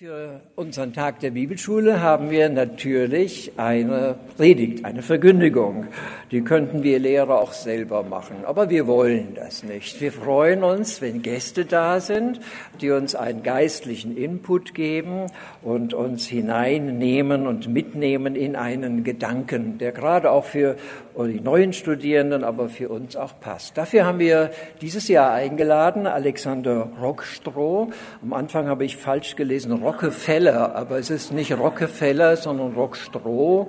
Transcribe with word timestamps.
Für 0.00 0.40
unseren 0.56 0.94
Tag 0.94 1.20
der 1.20 1.32
Bibelschule 1.32 2.00
haben 2.00 2.30
wir 2.30 2.48
natürlich 2.48 3.52
eine 3.58 4.14
Predigt, 4.38 4.86
eine 4.86 5.02
Verkündigung. 5.02 5.88
Die 6.30 6.40
könnten 6.40 6.82
wir 6.82 6.98
Lehrer 6.98 7.38
auch 7.38 7.52
selber 7.52 8.02
machen, 8.02 8.46
aber 8.46 8.70
wir 8.70 8.86
wollen 8.86 9.34
das 9.34 9.62
nicht. 9.62 10.00
Wir 10.00 10.10
freuen 10.10 10.64
uns, 10.64 11.02
wenn 11.02 11.20
Gäste 11.20 11.66
da 11.66 12.00
sind, 12.00 12.40
die 12.80 12.92
uns 12.92 13.14
einen 13.14 13.42
geistlichen 13.42 14.16
Input 14.16 14.72
geben 14.74 15.26
und 15.60 15.92
uns 15.92 16.26
hineinnehmen 16.26 17.46
und 17.46 17.68
mitnehmen 17.68 18.36
in 18.36 18.56
einen 18.56 19.04
Gedanken, 19.04 19.76
der 19.76 19.92
gerade 19.92 20.30
auch 20.30 20.46
für 20.46 20.76
die 21.18 21.40
neuen 21.40 21.74
Studierenden, 21.74 22.44
aber 22.44 22.70
für 22.70 22.88
uns 22.88 23.16
auch 23.16 23.38
passt. 23.38 23.76
Dafür 23.76 24.06
haben 24.06 24.20
wir 24.20 24.50
dieses 24.80 25.08
Jahr 25.08 25.32
eingeladen 25.32 26.06
Alexander 26.06 26.88
Rockstroh. 27.02 27.90
Am 28.22 28.32
Anfang 28.32 28.68
habe 28.68 28.86
ich 28.86 28.96
falsch 28.96 29.36
gelesen, 29.36 29.72
Rockefeller, 29.90 30.76
aber 30.76 30.98
es 30.98 31.10
ist 31.10 31.32
nicht 31.32 31.52
Rockefeller, 31.52 32.36
sondern 32.36 32.74
Rockstroh. 32.74 33.68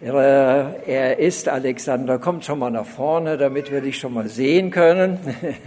Er, 0.00 0.76
er 0.86 1.18
ist 1.18 1.46
Alexander, 1.46 2.18
kommt 2.18 2.46
schon 2.46 2.58
mal 2.58 2.70
nach 2.70 2.86
vorne, 2.86 3.36
damit 3.36 3.70
wir 3.70 3.82
dich 3.82 3.98
schon 3.98 4.14
mal 4.14 4.30
sehen 4.30 4.70
können. 4.70 5.18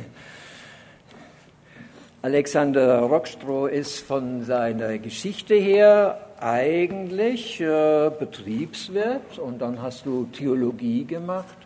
Alexander 2.23 3.01
Rockstroh 3.01 3.67
ist 3.67 3.99
von 3.99 4.43
seiner 4.43 4.97
Geschichte 4.97 5.53
her 5.53 6.17
eigentlich 6.39 7.61
äh, 7.61 8.09
Betriebswirt 8.17 9.37
und 9.37 9.61
dann 9.61 9.83
hast 9.83 10.07
du 10.07 10.25
Theologie 10.33 11.05
gemacht. 11.05 11.57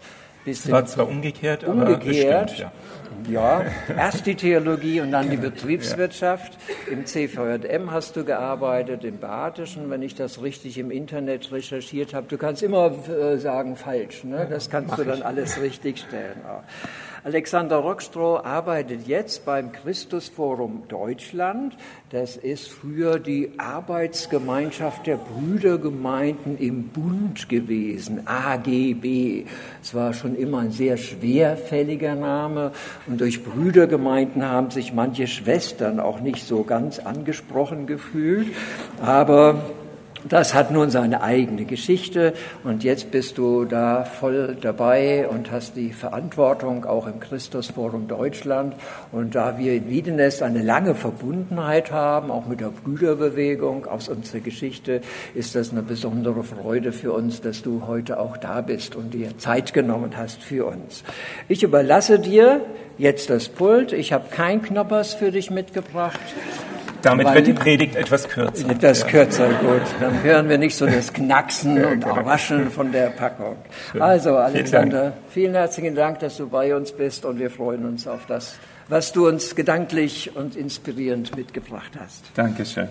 Das 0.45 0.71
war 0.71 0.85
zwar 0.85 1.07
umgekehrt, 1.07 1.63
umgekehrt, 1.63 1.89
aber 1.89 2.43
bestimmt, 2.45 2.59
ja. 2.59 2.71
Ja, 3.27 3.65
erst 3.95 4.25
die 4.25 4.35
Theologie 4.35 5.01
und 5.01 5.11
dann 5.11 5.29
die 5.29 5.37
Betriebswirtschaft. 5.37 6.57
Im 6.91 7.05
CVJM 7.05 7.91
hast 7.91 8.15
du 8.15 8.23
gearbeitet, 8.23 9.03
im 9.03 9.17
Badischen, 9.17 9.89
wenn 9.89 10.01
ich 10.01 10.15
das 10.15 10.41
richtig 10.41 10.77
im 10.77 10.91
Internet 10.91 11.51
recherchiert 11.51 12.13
habe. 12.13 12.27
Du 12.27 12.37
kannst 12.37 12.61
immer 12.61 12.91
äh, 13.09 13.37
sagen 13.37 13.75
falsch, 13.75 14.23
ne? 14.23 14.47
das 14.49 14.69
kannst 14.69 14.91
Mach 14.91 14.97
du 14.97 15.05
dann 15.05 15.19
ich. 15.19 15.25
alles 15.25 15.59
richtig 15.61 15.99
stellen. 15.99 16.41
Alexander 17.25 17.77
Rockstroh 17.77 18.37
arbeitet 18.37 19.07
jetzt 19.07 19.45
beim 19.45 19.71
Christusforum 19.71 20.83
Deutschland. 20.87 21.75
Das 22.11 22.37
ist 22.37 22.69
früher 22.69 23.17
die 23.17 23.53
Arbeitsgemeinschaft 23.57 25.07
der 25.07 25.17
Brüdergemeinden 25.17 26.55
im 26.59 26.89
Bund 26.89 27.49
gewesen, 27.49 28.27
AGB. 28.27 29.45
Es 29.81 29.95
war 29.95 30.13
schon 30.13 30.35
immer 30.35 30.59
ein 30.59 30.71
sehr 30.71 30.97
schwerfälliger 30.97 32.13
Name 32.13 32.73
und 33.07 33.19
durch 33.19 33.43
Brüdergemeinden 33.43 34.45
haben 34.45 34.69
sich 34.69 34.93
manche 34.93 35.25
Schwestern 35.25 35.99
auch 35.99 36.19
nicht 36.19 36.45
so 36.45 36.61
ganz 36.61 36.99
angesprochen 36.99 37.87
gefühlt. 37.87 38.49
Aber 39.01 39.63
das 40.27 40.53
hat 40.53 40.71
nun 40.71 40.89
seine 40.89 41.21
eigene 41.21 41.65
Geschichte 41.65 42.33
und 42.63 42.83
jetzt 42.83 43.11
bist 43.11 43.37
du 43.37 43.65
da 43.65 44.03
voll 44.05 44.57
dabei 44.59 45.27
und 45.27 45.51
hast 45.51 45.75
die 45.75 45.91
Verantwortung 45.91 46.85
auch 46.85 47.05
im 47.05 47.19
Christusforum 47.19 48.07
Deutschland. 48.07 48.75
Und 49.11 49.35
da 49.35 49.57
wir 49.57 49.73
in 49.73 49.89
Wiedenest 49.89 50.41
eine 50.41 50.63
lange 50.63 50.95
Verbundenheit 50.95 51.91
haben, 51.91 52.31
auch 52.31 52.47
mit 52.47 52.59
der 52.59 52.69
Brüderbewegung 52.69 53.85
aus 53.85 54.09
unserer 54.09 54.39
Geschichte, 54.39 55.01
ist 55.35 55.53
das 55.53 55.71
eine 55.71 55.83
besondere 55.83 56.43
Freude 56.43 56.91
für 56.91 57.11
uns, 57.11 57.41
dass 57.41 57.61
du 57.61 57.83
heute 57.85 58.19
auch 58.19 58.37
da 58.37 58.61
bist 58.61 58.95
und 58.95 59.13
dir 59.13 59.37
Zeit 59.37 59.73
genommen 59.73 60.17
hast 60.17 60.41
für 60.41 60.65
uns. 60.65 61.03
Ich 61.47 61.61
überlasse 61.61 62.19
dir 62.19 62.61
jetzt 62.97 63.29
das 63.29 63.47
Pult. 63.47 63.93
Ich 63.93 64.11
habe 64.11 64.25
kein 64.31 64.61
Knoppers 64.61 65.13
für 65.13 65.31
dich 65.31 65.51
mitgebracht. 65.51 66.19
Damit 67.05 67.33
wird 67.33 67.47
die 67.47 67.53
Predigt 67.53 67.95
etwas 67.95 68.27
kürzer. 68.27 68.69
Etwas 68.69 69.01
ja. 69.01 69.07
kürzer, 69.07 69.47
gut. 69.61 69.81
Dann 69.99 70.23
hören 70.23 70.49
wir 70.49 70.57
nicht 70.57 70.75
so 70.75 70.87
das 70.87 71.13
Knacksen 71.13 71.77
ja, 71.77 71.89
und 71.89 72.01
genau. 72.01 72.15
Raschen 72.15 72.71
von 72.71 72.91
der 72.91 73.11
Packung. 73.11 73.57
Schön. 73.91 74.01
Also, 74.01 74.35
Alexander, 74.35 75.01
vielen, 75.01 75.13
vielen 75.29 75.53
herzlichen 75.53 75.95
Dank, 75.95 76.19
dass 76.19 76.37
du 76.37 76.49
bei 76.49 76.75
uns 76.75 76.91
bist 76.91 77.23
und 77.23 77.37
wir 77.37 77.51
freuen 77.51 77.85
uns 77.85 78.07
auf 78.07 78.25
das, 78.25 78.55
was 78.87 79.11
du 79.11 79.27
uns 79.27 79.55
gedanklich 79.55 80.35
und 80.35 80.55
inspirierend 80.55 81.35
mitgebracht 81.35 81.91
hast. 81.99 82.25
Dankeschön. 82.33 82.89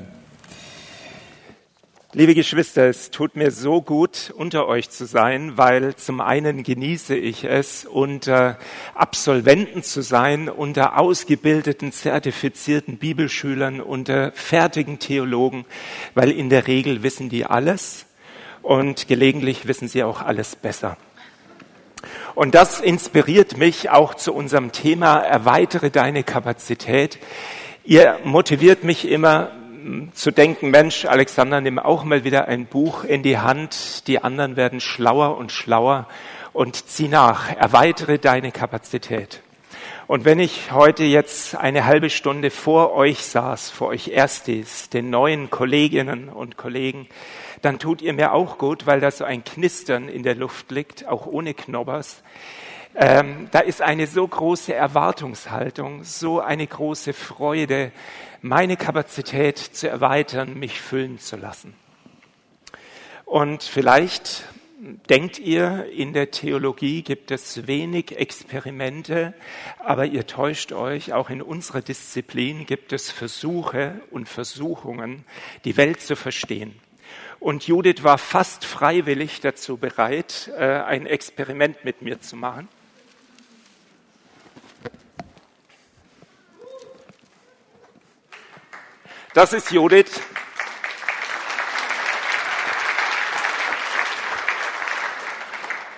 Liebe 2.17 2.37
Geschwister, 2.37 2.85
es 2.89 3.11
tut 3.11 3.35
mir 3.35 3.51
so 3.51 3.83
gut, 3.83 4.33
unter 4.37 4.69
euch 4.69 4.89
zu 4.89 5.05
sein, 5.05 5.59
weil 5.59 5.97
zum 5.97 6.21
einen 6.21 6.63
genieße 6.63 7.17
ich 7.17 7.43
es, 7.43 7.85
unter 7.87 8.57
Absolventen 8.95 9.83
zu 9.83 10.01
sein, 10.01 10.49
unter 10.49 10.97
ausgebildeten, 10.97 11.91
zertifizierten 11.91 12.99
Bibelschülern, 12.99 13.81
unter 13.81 14.31
fertigen 14.31 15.01
Theologen, 15.01 15.65
weil 16.15 16.31
in 16.31 16.51
der 16.51 16.69
Regel 16.69 17.03
wissen 17.03 17.31
die 17.31 17.47
alles 17.47 18.07
und 18.63 19.09
gelegentlich 19.09 19.67
wissen 19.67 19.89
sie 19.89 20.05
auch 20.05 20.23
alles 20.23 20.55
besser. 20.55 20.97
Und 22.37 22.55
das 22.55 22.79
inspiriert 22.79 23.57
mich 23.57 23.91
auch 23.91 24.15
zu 24.15 24.33
unserem 24.33 24.71
Thema, 24.71 25.19
erweitere 25.19 25.91
deine 25.91 26.23
Kapazität. 26.23 27.19
Ihr 27.83 28.21
motiviert 28.23 28.85
mich 28.85 29.09
immer, 29.11 29.51
zu 30.15 30.31
denken, 30.31 30.71
Mensch, 30.71 31.05
Alexander, 31.05 31.61
nimm 31.61 31.79
auch 31.79 32.05
mal 32.05 32.25
wieder 32.25 32.49
ein 32.49 32.67
Buch 32.67 33.05
in 33.05 33.23
die 33.23 33.39
Hand, 33.39 34.07
die 34.07 34.23
anderen 34.23 34.57
werden 34.57 34.81
schlauer 34.81 35.37
und 35.37 35.53
schlauer 35.53 36.09
und 36.53 36.77
zieh 36.89 37.09
nach, 37.09 37.55
erweitere 37.55 38.19
deine 38.19 38.53
Kapazität. 38.53 39.43
Und 40.07 40.25
wenn 40.25 40.39
ich 40.39 40.71
heute 40.71 41.05
jetzt 41.05 41.57
eine 41.57 41.87
halbe 41.87 42.11
Stunde 42.11 42.51
vor 42.51 42.95
euch 42.95 43.25
saß, 43.25 43.71
vor 43.71 43.89
euch 43.89 44.09
Erstes, 44.09 44.91
den 44.91 45.09
neuen 45.09 45.51
Kolleginnen 45.51 46.29
und 46.29 46.57
Kollegen, 46.59 47.09
dann 47.63 47.79
tut 47.79 48.03
ihr 48.03 48.13
mir 48.13 48.33
auch 48.33 48.59
gut, 48.59 48.87
weil 48.87 49.01
da 49.01 49.11
so 49.11 49.25
ein 49.25 49.45
Knistern 49.45 50.09
in 50.09 50.23
der 50.23 50.35
Luft 50.35 50.71
liegt, 50.71 51.09
auch 51.09 51.27
ohne 51.27 51.55
Knobbers. 51.55 52.23
Ähm, 52.97 53.49
da 53.51 53.59
ist 53.59 53.83
eine 53.83 54.07
so 54.07 54.27
große 54.27 54.73
Erwartungshaltung, 54.73 56.05
so 56.05 56.41
eine 56.41 56.67
große 56.67 57.13
Freude, 57.13 57.91
meine 58.41 58.77
Kapazität 58.77 59.59
zu 59.59 59.89
erweitern, 59.89 60.55
mich 60.59 60.81
füllen 60.81 61.19
zu 61.19 61.37
lassen. 61.37 61.75
Und 63.25 63.65
vielleicht 63.65 64.45
denkt 65.11 65.41
ihr, 65.41 65.87
in 65.91 66.13
der 66.13 66.31
Theologie 66.31 67.03
gibt 67.03 67.33
es 67.33 67.67
wenig 67.67 68.17
Experimente, 68.17 69.35
aber 69.79 70.07
ihr 70.07 70.27
täuscht 70.27 70.73
euch, 70.73 71.13
auch 71.13 71.31
in 71.31 71.43
unserer 71.43 71.81
Disziplin 71.81 72.65
gibt 72.65 72.93
es 72.93 73.11
Versuche 73.11 74.01
und 74.11 74.29
Versuchungen, 74.29 75.25
die 75.65 75.77
Welt 75.77 76.01
zu 76.01 76.15
verstehen. 76.15 76.79
Und 77.41 77.67
Judith 77.67 78.05
war 78.05 78.19
fast 78.19 78.65
freiwillig 78.65 79.41
dazu 79.41 79.79
bereit, 79.79 80.51
äh, 80.57 80.65
ein 80.65 81.07
Experiment 81.07 81.85
mit 81.85 82.03
mir 82.03 82.21
zu 82.21 82.37
machen. 82.37 82.69
Das 89.35 89.53
ist 89.53 89.73
Judith. 89.73 90.21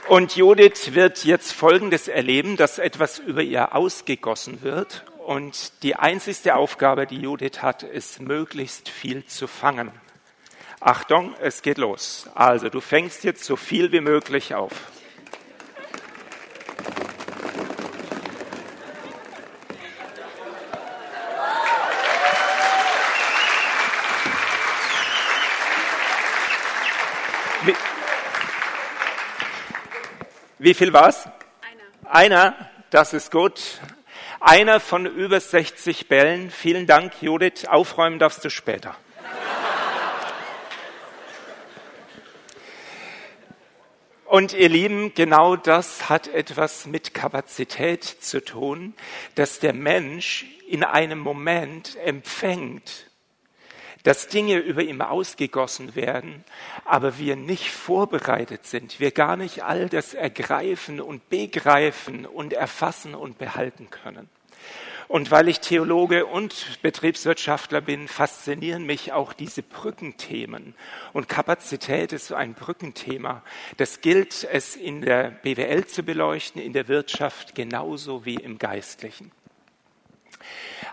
Und 0.09 0.37
Judith 0.37 0.95
wird 0.95 1.23
jetzt 1.27 1.53
Folgendes 1.53 2.09
erleben, 2.09 2.57
dass 2.57 2.79
etwas 2.79 3.19
über 3.19 3.43
ihr 3.43 3.75
ausgegossen 3.75 4.63
wird. 4.63 5.05
Und 5.19 5.83
die 5.83 5.97
einzigste 5.97 6.55
Aufgabe, 6.55 7.07
die 7.07 7.21
Judith 7.21 7.61
hat, 7.61 7.83
ist, 7.83 8.23
möglichst 8.23 8.89
viel 8.89 9.27
zu 9.27 9.47
fangen. 9.47 9.91
Achtung, 10.81 11.35
es 11.43 11.61
geht 11.61 11.77
los. 11.77 12.31
Also, 12.35 12.71
du 12.71 12.81
fängst 12.81 13.23
jetzt 13.23 13.45
so 13.45 13.57
viel 13.57 13.93
wie 13.93 14.01
möglich 14.01 14.55
auf. 14.55 14.73
Wie 30.67 30.75
viel 30.75 30.93
war's? 30.93 31.29
Einer. 32.03 32.45
Einer, 32.45 32.71
das 32.91 33.13
ist 33.13 33.31
gut. 33.31 33.63
Einer 34.41 34.81
von 34.81 35.07
über 35.07 35.39
60 35.39 36.09
Bällen. 36.09 36.51
Vielen 36.51 36.89
Dank, 36.89 37.13
Judith. 37.23 37.67
Aufräumen 37.69 38.19
darfst 38.19 38.45
du 38.45 38.51
später. 38.51 38.97
Und 44.25 44.55
ihr 44.55 44.69
Lieben, 44.69 45.15
genau 45.15 45.55
das 45.55 46.09
hat 46.09 46.27
etwas 46.27 46.87
mit 46.87 47.15
Kapazität 47.15 48.03
zu 48.03 48.45
tun, 48.45 48.95
dass 49.37 49.61
der 49.61 49.73
Mensch 49.73 50.47
in 50.67 50.83
einem 50.83 51.21
Moment 51.21 51.97
empfängt, 52.05 53.06
dass 54.07 54.29
Dinge 54.29 54.59
über 54.59 54.85
ihm 54.85 55.01
ausgegossen 55.03 55.97
werden, 55.97 56.45
aber 56.85 57.19
wir 57.19 57.35
nicht 57.35 57.73
vorbereitet 57.73 58.65
sind, 58.65 59.01
wir 59.01 59.11
gar 59.11 59.37
nicht 59.37 59.65
all 59.65 59.89
das 59.89 60.15
ergreifen 60.15 61.01
und 61.01 61.29
begreifen 61.29 62.25
und 62.25 62.53
erfassen 62.53 63.17
und 63.17 63.37
behalten 63.37 63.91
können. 63.91 64.31
Und 65.09 65.33
weil 65.33 65.49
ich 65.49 65.59
Theologe 65.59 66.25
und 66.25 66.81
Betriebswirtschaftler 66.83 67.81
bin, 67.81 68.07
faszinieren 68.07 68.87
mich 68.87 69.13
auch 69.13 69.33
diese 69.33 69.65
Brückenthemen. 69.65 70.77
Und 71.13 71.29
Kapazität 71.29 72.13
ist 72.13 72.29
so 72.29 72.37
ein 72.37 72.55
Brückenthema. 72.55 73.43
Das 73.77 74.03
gilt 74.03 74.45
es 74.45 74.77
in 74.77 75.01
der 75.01 75.31
BWL 75.31 75.85
zu 75.85 76.05
beleuchten, 76.05 76.63
in 76.63 76.73
der 76.73 76.87
Wirtschaft 76.87 77.57
genauso 77.57 78.25
wie 78.25 78.37
im 78.37 78.59
Geistlichen. 78.59 79.33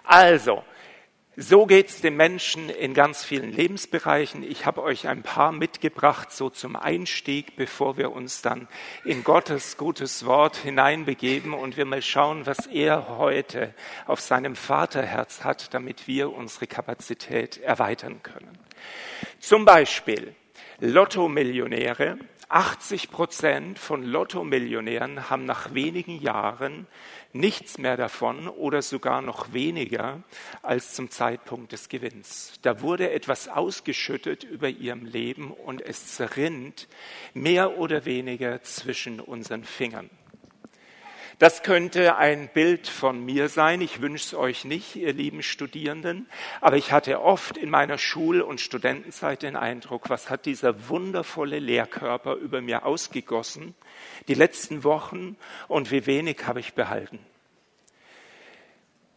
Also, 0.03 0.63
so 1.35 1.65
geht 1.65 1.89
es 1.89 2.01
den 2.01 2.15
Menschen 2.15 2.69
in 2.69 2.93
ganz 2.93 3.23
vielen 3.23 3.51
Lebensbereichen. 3.51 4.43
Ich 4.43 4.67
habe 4.67 4.83
euch 4.83 5.07
ein 5.07 5.23
paar 5.23 5.51
mitgebracht, 5.51 6.31
so 6.31 6.51
zum 6.51 6.75
Einstieg, 6.75 7.55
bevor 7.55 7.97
wir 7.97 8.11
uns 8.11 8.43
dann 8.43 8.67
in 9.03 9.23
Gottes 9.23 9.77
gutes 9.77 10.25
Wort 10.25 10.57
hineinbegeben 10.57 11.53
und 11.53 11.75
wir 11.75 11.85
mal 11.85 12.03
schauen, 12.03 12.45
was 12.45 12.67
er 12.67 13.17
heute 13.17 13.73
auf 14.05 14.21
seinem 14.21 14.55
Vaterherz 14.55 15.43
hat, 15.43 15.73
damit 15.73 16.07
wir 16.07 16.31
unsere 16.31 16.67
Kapazität 16.67 17.57
erweitern 17.57 18.21
können. 18.21 18.55
Zum 19.39 19.65
Beispiel 19.65 20.35
Lotto-Millionäre 20.79 22.19
80 22.53 23.09
Prozent 23.09 23.79
von 23.79 24.03
Lotto-Millionären 24.03 25.31
haben 25.31 25.45
nach 25.45 25.73
wenigen 25.73 26.21
Jahren 26.21 26.85
nichts 27.33 27.77
mehr 27.77 27.97
davon 27.97 28.47
oder 28.47 28.81
sogar 28.81 29.21
noch 29.21 29.53
weniger 29.53 30.23
als 30.61 30.93
zum 30.93 31.09
Zeitpunkt 31.09 31.71
des 31.71 31.89
Gewinns. 31.89 32.53
Da 32.61 32.81
wurde 32.81 33.11
etwas 33.11 33.47
ausgeschüttet 33.47 34.43
über 34.43 34.69
ihrem 34.69 35.05
Leben 35.05 35.51
und 35.51 35.81
es 35.81 36.15
zerrinnt 36.15 36.87
mehr 37.33 37.77
oder 37.77 38.05
weniger 38.05 38.61
zwischen 38.61 39.19
unseren 39.19 39.63
Fingern. 39.63 40.09
Das 41.39 41.63
könnte 41.63 42.15
ein 42.15 42.49
Bild 42.53 42.87
von 42.87 43.25
mir 43.25 43.49
sein. 43.49 43.81
Ich 43.81 44.01
wünsche 44.01 44.25
es 44.25 44.33
euch 44.33 44.65
nicht, 44.65 44.95
ihr 44.95 45.13
lieben 45.13 45.41
Studierenden. 45.41 46.27
Aber 46.61 46.77
ich 46.77 46.91
hatte 46.91 47.21
oft 47.21 47.57
in 47.57 47.69
meiner 47.69 47.97
Schul- 47.97 48.41
und 48.41 48.61
Studentenzeit 48.61 49.41
den 49.41 49.55
Eindruck, 49.55 50.09
was 50.09 50.29
hat 50.29 50.45
dieser 50.45 50.89
wundervolle 50.89 51.59
Lehrkörper 51.59 52.35
über 52.35 52.61
mir 52.61 52.85
ausgegossen, 52.85 53.73
die 54.27 54.35
letzten 54.35 54.83
Wochen, 54.83 55.35
und 55.67 55.91
wie 55.91 56.05
wenig 56.05 56.45
habe 56.45 56.59
ich 56.59 56.73
behalten. 56.73 57.19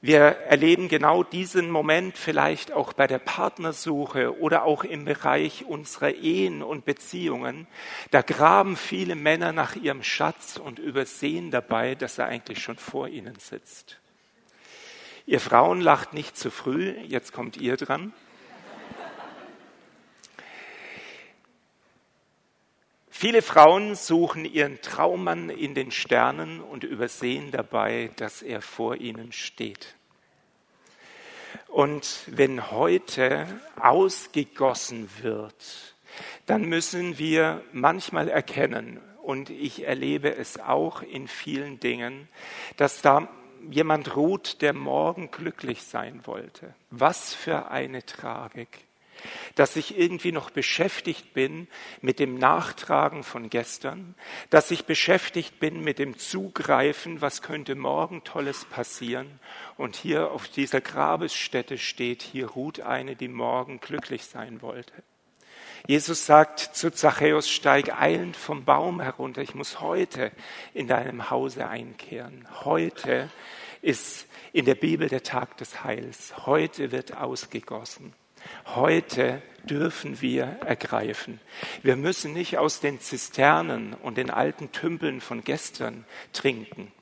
Wir 0.06 0.20
erleben 0.20 0.86
genau 0.86 1.24
diesen 1.24 1.68
Moment 1.68 2.16
vielleicht 2.16 2.70
auch 2.70 2.92
bei 2.92 3.08
der 3.08 3.18
Partnersuche 3.18 4.38
oder 4.38 4.62
auch 4.62 4.84
im 4.84 5.04
Bereich 5.04 5.64
unserer 5.64 6.14
Ehen 6.14 6.62
und 6.62 6.84
Beziehungen. 6.84 7.66
Da 8.12 8.22
graben 8.22 8.76
viele 8.76 9.16
Männer 9.16 9.50
nach 9.50 9.74
ihrem 9.74 10.04
Schatz 10.04 10.58
und 10.58 10.78
übersehen 10.78 11.50
dabei, 11.50 11.96
dass 11.96 12.18
er 12.18 12.26
eigentlich 12.26 12.62
schon 12.62 12.76
vor 12.76 13.08
ihnen 13.08 13.34
sitzt. 13.40 13.98
Ihr 15.26 15.40
Frauen 15.40 15.80
lacht 15.80 16.14
nicht 16.14 16.38
zu 16.38 16.52
früh, 16.52 16.94
jetzt 17.08 17.32
kommt 17.32 17.56
ihr 17.56 17.76
dran. 17.76 18.12
Viele 23.18 23.40
Frauen 23.40 23.94
suchen 23.94 24.44
ihren 24.44 24.82
Traummann 24.82 25.48
in 25.48 25.74
den 25.74 25.90
Sternen 25.90 26.60
und 26.60 26.84
übersehen 26.84 27.50
dabei, 27.50 28.10
dass 28.16 28.42
er 28.42 28.60
vor 28.60 28.96
ihnen 28.96 29.32
steht. 29.32 29.94
Und 31.68 32.24
wenn 32.26 32.70
heute 32.70 33.46
ausgegossen 33.80 35.08
wird, 35.22 35.94
dann 36.44 36.66
müssen 36.66 37.16
wir 37.16 37.62
manchmal 37.72 38.28
erkennen, 38.28 39.00
und 39.22 39.48
ich 39.48 39.86
erlebe 39.86 40.36
es 40.36 40.60
auch 40.60 41.00
in 41.00 41.26
vielen 41.26 41.80
Dingen, 41.80 42.28
dass 42.76 43.00
da 43.00 43.30
jemand 43.70 44.14
ruht, 44.14 44.60
der 44.60 44.74
morgen 44.74 45.30
glücklich 45.30 45.84
sein 45.84 46.20
wollte. 46.26 46.74
Was 46.90 47.32
für 47.34 47.70
eine 47.70 48.04
Tragik 48.04 48.85
dass 49.54 49.76
ich 49.76 49.98
irgendwie 49.98 50.32
noch 50.32 50.50
beschäftigt 50.50 51.34
bin 51.34 51.68
mit 52.00 52.18
dem 52.18 52.38
Nachtragen 52.38 53.22
von 53.22 53.50
gestern, 53.50 54.14
dass 54.50 54.70
ich 54.70 54.84
beschäftigt 54.84 55.58
bin 55.60 55.82
mit 55.82 55.98
dem 55.98 56.18
Zugreifen, 56.18 57.20
was 57.20 57.42
könnte 57.42 57.74
morgen 57.74 58.24
Tolles 58.24 58.64
passieren. 58.64 59.40
Und 59.76 59.96
hier 59.96 60.30
auf 60.30 60.48
dieser 60.48 60.80
Grabesstätte 60.80 61.78
steht, 61.78 62.22
hier 62.22 62.48
ruht 62.48 62.80
eine, 62.80 63.16
die 63.16 63.28
morgen 63.28 63.80
glücklich 63.80 64.24
sein 64.24 64.62
wollte. 64.62 64.92
Jesus 65.86 66.26
sagt 66.26 66.58
zu 66.58 66.90
Zachäus, 66.90 67.48
steig 67.48 68.00
eilend 68.00 68.36
vom 68.36 68.64
Baum 68.64 69.00
herunter, 69.00 69.42
ich 69.42 69.54
muss 69.54 69.80
heute 69.80 70.32
in 70.74 70.88
deinem 70.88 71.30
Hause 71.30 71.68
einkehren. 71.68 72.48
Heute 72.64 73.30
ist 73.82 74.26
in 74.52 74.64
der 74.64 74.74
Bibel 74.74 75.08
der 75.08 75.22
Tag 75.22 75.56
des 75.58 75.84
Heils. 75.84 76.46
Heute 76.46 76.90
wird 76.90 77.16
ausgegossen. 77.16 78.14
Heute 78.74 79.42
dürfen 79.64 80.20
wir 80.20 80.58
ergreifen. 80.64 81.40
Wir 81.82 81.96
müssen 81.96 82.32
nicht 82.32 82.58
aus 82.58 82.80
den 82.80 83.00
Zisternen 83.00 83.94
und 83.94 84.16
den 84.16 84.30
alten 84.30 84.72
Tümpeln 84.72 85.20
von 85.20 85.44
gestern 85.44 86.04
trinken. 86.32 86.92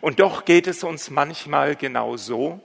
Und 0.00 0.20
doch 0.20 0.44
geht 0.44 0.66
es 0.66 0.84
uns 0.84 1.10
manchmal 1.10 1.76
genau 1.76 2.16
so, 2.16 2.60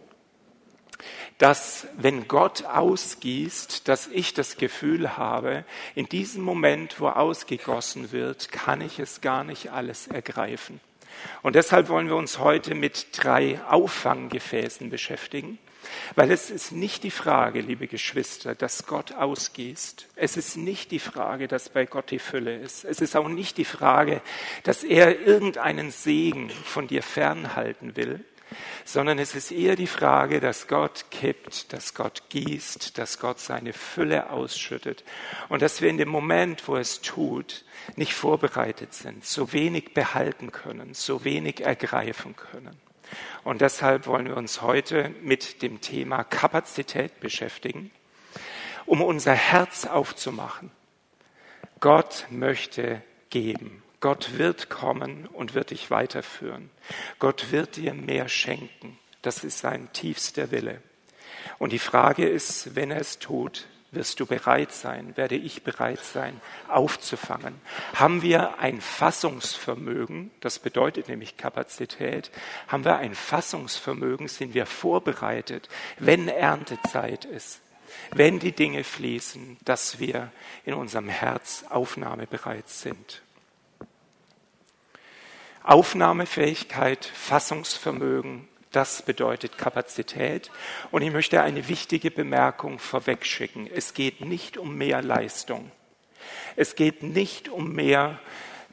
dass 1.38 1.88
wenn 1.98 2.28
Gott 2.28 2.66
ausgießt, 2.66 3.88
dass 3.88 4.08
ich 4.08 4.34
das 4.34 4.58
Gefühl 4.58 5.18
habe, 5.18 5.64
in 5.96 6.08
diesem 6.08 6.44
Moment, 6.44 7.00
wo 7.00 7.08
ausgegossen 7.08 8.12
wird, 8.12 8.52
kann 8.52 8.82
ich 8.82 9.00
es 9.00 9.22
gar 9.22 9.46
nicht 9.46 9.72
alles 9.72 10.08
ergreifen. 10.08 10.82
Und 11.42 11.56
deshalb 11.56 11.88
wollen 11.88 12.08
wir 12.08 12.18
uns 12.18 12.40
heute 12.40 12.76
mit 12.76 13.08
drei 13.14 13.60
Auffanggefäßen 13.70 14.90
beschäftigen. 14.90 15.58
Weil 16.16 16.32
es 16.32 16.50
ist 16.50 16.72
nicht 16.72 17.04
die 17.04 17.12
Frage, 17.12 17.62
liebe 17.62 17.88
Geschwister, 17.88 18.56
dass 18.56 18.86
Gott 18.86 19.14
ausgießt. 19.14 20.08
Es 20.16 20.38
ist 20.38 20.58
nicht 20.58 20.92
die 20.92 21.00
Frage, 21.00 21.48
dass 21.48 21.70
bei 21.70 21.86
Gott 21.86 22.12
die 22.12 22.20
Fülle 22.20 22.58
ist. 22.58 22.86
Es 22.86 23.02
ist 23.02 23.16
auch 23.16 23.28
nicht 23.28 23.58
die 23.58 23.66
Frage, 23.66 24.22
dass 24.64 24.84
er 24.84 25.20
irgendeinen 25.20 25.92
Segen 25.92 26.50
von 26.50 26.88
dir 26.88 27.04
fernhalten 27.04 27.96
will, 27.96 28.24
sondern 28.86 29.20
es 29.20 29.36
ist 29.36 29.52
eher 29.52 29.76
die 29.76 29.88
Frage, 29.88 30.40
dass 30.40 30.68
Gott 30.68 31.06
kippt, 31.12 31.72
dass 31.74 31.94
Gott 31.94 32.24
gießt, 32.30 32.98
dass 32.98 33.20
Gott 33.20 33.40
seine 33.40 33.74
Fülle 33.74 34.30
ausschüttet 34.32 35.04
und 35.50 35.62
dass 35.62 35.82
wir 35.82 35.90
in 35.90 35.98
dem 35.98 36.10
Moment, 36.10 36.68
wo 36.68 36.76
es 36.76 37.02
tut, 37.02 37.66
nicht 37.96 38.14
vorbereitet 38.14 38.94
sind, 38.94 39.26
so 39.26 39.54
wenig 39.54 39.94
behalten 39.94 40.52
können, 40.52 40.94
so 40.94 41.24
wenig 41.24 41.62
ergreifen 41.62 42.36
können. 42.36 42.89
Und 43.44 43.62
deshalb 43.62 44.06
wollen 44.08 44.28
wir 44.28 44.38
uns 44.38 44.62
heute 44.62 45.14
mit 45.22 45.62
dem 45.62 45.82
Thema 45.82 46.24
Kapazität 46.24 47.20
beschäftigen, 47.20 47.92
um 48.86 49.02
unser 49.02 49.34
Herz 49.34 49.86
aufzumachen. 49.86 50.72
Gott 51.80 52.28
möchte 52.30 53.02
geben. 53.30 53.84
Gott 54.02 54.38
wird 54.38 54.70
kommen 54.70 55.28
und 55.28 55.54
wird 55.54 55.72
dich 55.72 55.92
weiterführen. 55.92 56.70
Gott 57.20 57.52
wird 57.52 57.76
dir 57.76 57.94
mehr 57.94 58.30
schenken. 58.30 58.98
Das 59.22 59.44
ist 59.44 59.60
sein 59.60 59.92
tiefster 59.92 60.52
Wille. 60.52 60.82
Und 61.58 61.74
die 61.74 61.80
Frage 61.80 62.28
ist, 62.28 62.76
wenn 62.76 62.92
er 62.92 63.02
es 63.02 63.20
tut, 63.20 63.68
wirst 63.92 64.20
du 64.20 64.26
bereit 64.26 64.72
sein, 64.72 65.18
werde 65.18 65.36
ich 65.36 65.64
bereit 65.64 66.04
sein, 66.04 66.40
aufzufangen? 66.68 67.60
Haben 67.96 68.22
wir 68.22 68.60
ein 68.60 68.82
Fassungsvermögen, 68.82 70.32
das 70.42 70.60
bedeutet 70.60 71.08
nämlich 71.08 71.38
Kapazität, 71.38 72.32
haben 72.68 72.86
wir 72.86 72.98
ein 72.98 73.16
Fassungsvermögen, 73.16 74.28
sind 74.28 74.54
wir 74.54 74.66
vorbereitet, 74.66 75.70
wenn 75.98 76.28
Erntezeit 76.28 77.26
ist, 77.26 77.62
wenn 78.12 78.40
die 78.40 78.52
Dinge 78.52 78.84
fließen, 78.84 79.58
dass 79.66 80.00
wir 80.00 80.32
in 80.66 80.74
unserem 80.74 81.10
Herz 81.10 81.66
aufnahmebereit 81.70 82.70
sind? 82.70 83.22
Aufnahmefähigkeit, 85.64 87.06
Fassungsvermögen, 87.06 88.48
das 88.72 89.02
bedeutet 89.02 89.58
Kapazität. 89.58 90.52
Und 90.92 91.02
ich 91.02 91.12
möchte 91.12 91.42
eine 91.42 91.68
wichtige 91.68 92.12
Bemerkung 92.12 92.80
vorwegschicken. 92.80 93.68
Es 93.74 93.94
geht 93.94 94.22
nicht 94.22 94.58
um 94.58 94.76
mehr 94.76 95.02
Leistung. 95.02 95.72
Es 96.56 96.76
geht 96.76 97.04
nicht 97.04 97.50
um 97.50 97.74
mehr 97.74 98.20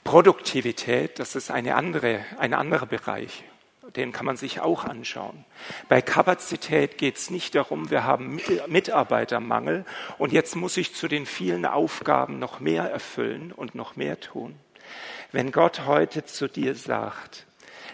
Produktivität. 0.05 1.19
Das 1.19 1.35
ist 1.35 1.51
eine 1.51 1.75
andere, 1.75 2.25
ein 2.39 2.55
anderer 2.55 2.87
Bereich. 2.87 3.45
Den 3.95 4.13
kann 4.13 4.27
man 4.27 4.37
sich 4.37 4.61
auch 4.61 4.85
anschauen. 4.85 5.45
Bei 5.89 6.03
Kapazität 6.03 6.99
geht 6.99 7.17
es 7.17 7.31
nicht 7.31 7.55
darum, 7.55 7.89
wir 7.91 8.05
haben 8.05 8.41
Mitarbeitermangel 8.67 9.85
und 10.19 10.33
jetzt 10.33 10.57
muss 10.57 10.77
ich 10.77 10.95
zu 10.95 11.09
den 11.09 11.25
vielen 11.25 11.65
Aufgaben 11.65 12.39
noch 12.39 12.59
mehr 12.61 12.83
erfüllen 12.91 13.53
und 13.53 13.75
noch 13.75 13.97
mehr 13.97 14.19
tun. 14.19 14.57
Wenn 15.33 15.53
Gott 15.53 15.87
heute 15.87 16.25
zu 16.25 16.49
dir 16.49 16.75
sagt, 16.75 17.47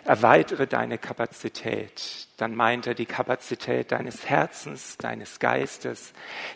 erweitere 0.04 0.66
deine 0.66 0.98
Kapazität, 0.98 2.26
dann 2.36 2.54
meint 2.54 2.86
er 2.86 2.94
die 2.94 3.06
Kapazität 3.06 3.92
deines 3.92 4.28
Herzens, 4.28 4.96
deines 4.98 5.38
Geistes, 5.38 6.12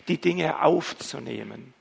die 0.07 0.19
Dinge 0.19 0.61
aufzunehmen, 0.61 1.73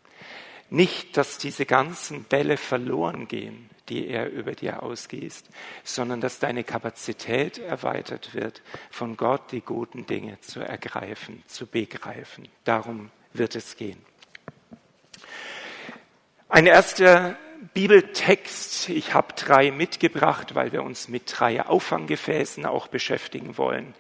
Nicht, 0.69 1.17
dass 1.17 1.39
diese 1.39 1.65
ganzen 1.65 2.25
Bälle 2.25 2.57
verloren 2.57 3.29
gehen, 3.29 3.71
die 3.89 4.09
er 4.09 4.31
über 4.31 4.53
dir 4.53 4.83
ausgießt, 4.83 5.49
sondern 5.85 6.21
dass 6.21 6.41
deine 6.41 6.65
Kapazität 6.65 7.59
erweitert 7.59 8.35
wird, 8.35 8.63
von 8.91 9.17
Gott 9.17 9.53
die 9.53 9.61
guten 9.61 10.07
Dinge 10.07 10.41
zu 10.41 10.61
ergreifen, 10.61 11.45
zu 11.47 11.69
begreifen. 11.69 12.49
Darum 12.65 13.11
wird 13.33 13.55
es 13.55 13.77
gehen. 13.77 14.05
Ein 16.49 16.67
erster 16.67 17.37
Bibeltext, 17.75 18.89
ich 18.89 19.15
habe 19.15 19.35
drei 19.35 19.71
mitgebracht, 19.71 20.55
weil 20.55 20.73
wir 20.73 20.83
uns 20.83 21.09
mit 21.09 21.33
drei 21.35 21.65
Auffanggefäßen 21.65 22.67
auch 22.67 22.89
beschäftigen 22.89 23.57
wollen. 23.57 23.95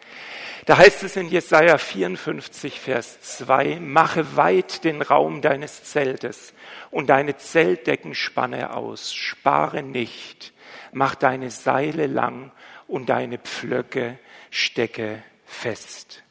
Da 0.66 0.78
heißt 0.78 1.02
es 1.04 1.16
in 1.16 1.28
Jesaja 1.28 1.78
54, 1.78 2.80
Vers 2.80 3.20
2, 3.20 3.78
mache 3.80 4.36
weit 4.36 4.84
den 4.84 5.00
Raum 5.00 5.40
deines 5.40 5.84
Zeltes 5.84 6.54
und 6.90 7.08
deine 7.08 7.36
Zeltdeckenspanne 7.36 8.74
aus, 8.74 9.14
spare 9.14 9.82
nicht, 9.82 10.52
mach 10.92 11.14
deine 11.14 11.50
Seile 11.50 12.06
lang 12.06 12.52
und 12.88 13.08
deine 13.08 13.38
Pflöcke 13.38 14.18
stecke 14.50 15.22
fest. 15.44 16.22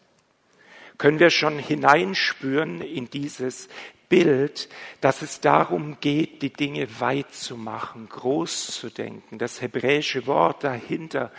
Können 0.98 1.20
wir 1.20 1.30
schon 1.30 1.60
hineinspüren 1.60 2.82
in 2.82 3.10
dieses 3.10 3.68
Bild, 4.10 4.70
dass 5.02 5.22
es 5.22 5.42
darum 5.42 5.98
geht, 6.00 6.42
die 6.42 6.54
Dinge 6.54 6.88
weit 7.00 7.34
zu 7.34 7.58
machen, 7.58 8.08
groß 8.10 8.68
zu 8.68 8.90
denken. 8.90 9.38
Das 9.38 9.62
hebräische 9.62 10.28
Wort 10.28 10.64
dahinter 10.64 11.32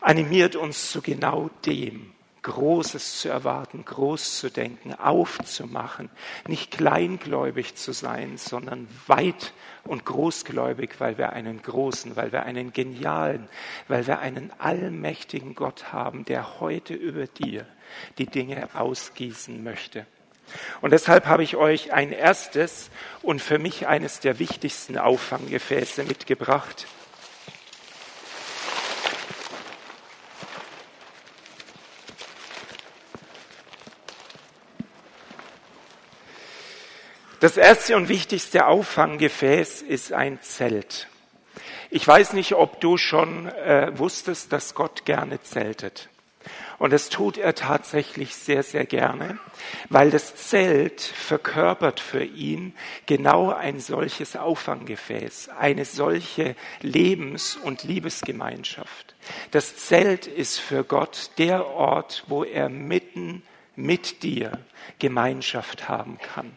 animiert 0.00 0.56
uns 0.56 0.90
zu 0.90 1.02
genau 1.02 1.50
dem. 1.66 2.12
Großes 2.42 3.20
zu 3.20 3.28
erwarten, 3.28 3.84
groß 3.84 4.38
zu 4.38 4.50
denken, 4.50 4.94
aufzumachen, 4.94 6.08
nicht 6.48 6.70
kleingläubig 6.70 7.74
zu 7.74 7.92
sein, 7.92 8.38
sondern 8.38 8.88
weit 9.06 9.52
und 9.84 10.06
großgläubig, 10.06 10.92
weil 11.00 11.18
wir 11.18 11.34
einen 11.34 11.60
großen, 11.60 12.16
weil 12.16 12.32
wir 12.32 12.44
einen 12.44 12.72
genialen, 12.72 13.46
weil 13.88 14.06
wir 14.06 14.20
einen 14.20 14.50
allmächtigen 14.58 15.54
Gott 15.54 15.92
haben, 15.92 16.24
der 16.24 16.60
heute 16.60 16.94
über 16.94 17.26
dir 17.26 17.66
die 18.16 18.26
Dinge 18.26 18.70
ausgießen 18.74 19.62
möchte. 19.62 20.06
Und 20.80 20.92
deshalb 20.92 21.26
habe 21.26 21.42
ich 21.42 21.56
euch 21.56 21.92
ein 21.92 22.12
erstes 22.12 22.90
und 23.22 23.40
für 23.40 23.58
mich 23.58 23.86
eines 23.86 24.20
der 24.20 24.38
wichtigsten 24.38 24.98
Auffanggefäße 24.98 26.04
mitgebracht. 26.04 26.86
Das 37.40 37.56
erste 37.56 37.96
und 37.96 38.10
wichtigste 38.10 38.66
Auffanggefäß 38.66 39.80
ist 39.80 40.12
ein 40.12 40.42
Zelt. 40.42 41.08
Ich 41.88 42.06
weiß 42.06 42.34
nicht, 42.34 42.54
ob 42.54 42.82
du 42.82 42.98
schon 42.98 43.46
äh, 43.46 43.98
wusstest, 43.98 44.52
dass 44.52 44.74
Gott 44.74 45.06
gerne 45.06 45.40
zeltet. 45.40 46.10
Und 46.78 46.92
das 46.92 47.10
tut 47.10 47.36
er 47.36 47.54
tatsächlich 47.54 48.34
sehr, 48.34 48.62
sehr 48.62 48.86
gerne, 48.86 49.38
weil 49.90 50.10
das 50.10 50.34
Zelt 50.36 51.02
verkörpert 51.02 52.00
für 52.00 52.24
ihn 52.24 52.74
genau 53.04 53.50
ein 53.50 53.80
solches 53.80 54.36
Auffanggefäß, 54.36 55.50
eine 55.50 55.84
solche 55.84 56.56
Lebens- 56.80 57.56
und 57.56 57.84
Liebesgemeinschaft. 57.84 59.14
Das 59.50 59.76
Zelt 59.76 60.26
ist 60.26 60.58
für 60.58 60.82
Gott 60.82 61.32
der 61.36 61.66
Ort, 61.66 62.24
wo 62.28 62.44
er 62.44 62.70
mitten 62.70 63.42
mit 63.76 64.22
dir 64.22 64.58
Gemeinschaft 64.98 65.88
haben 65.88 66.18
kann. 66.18 66.56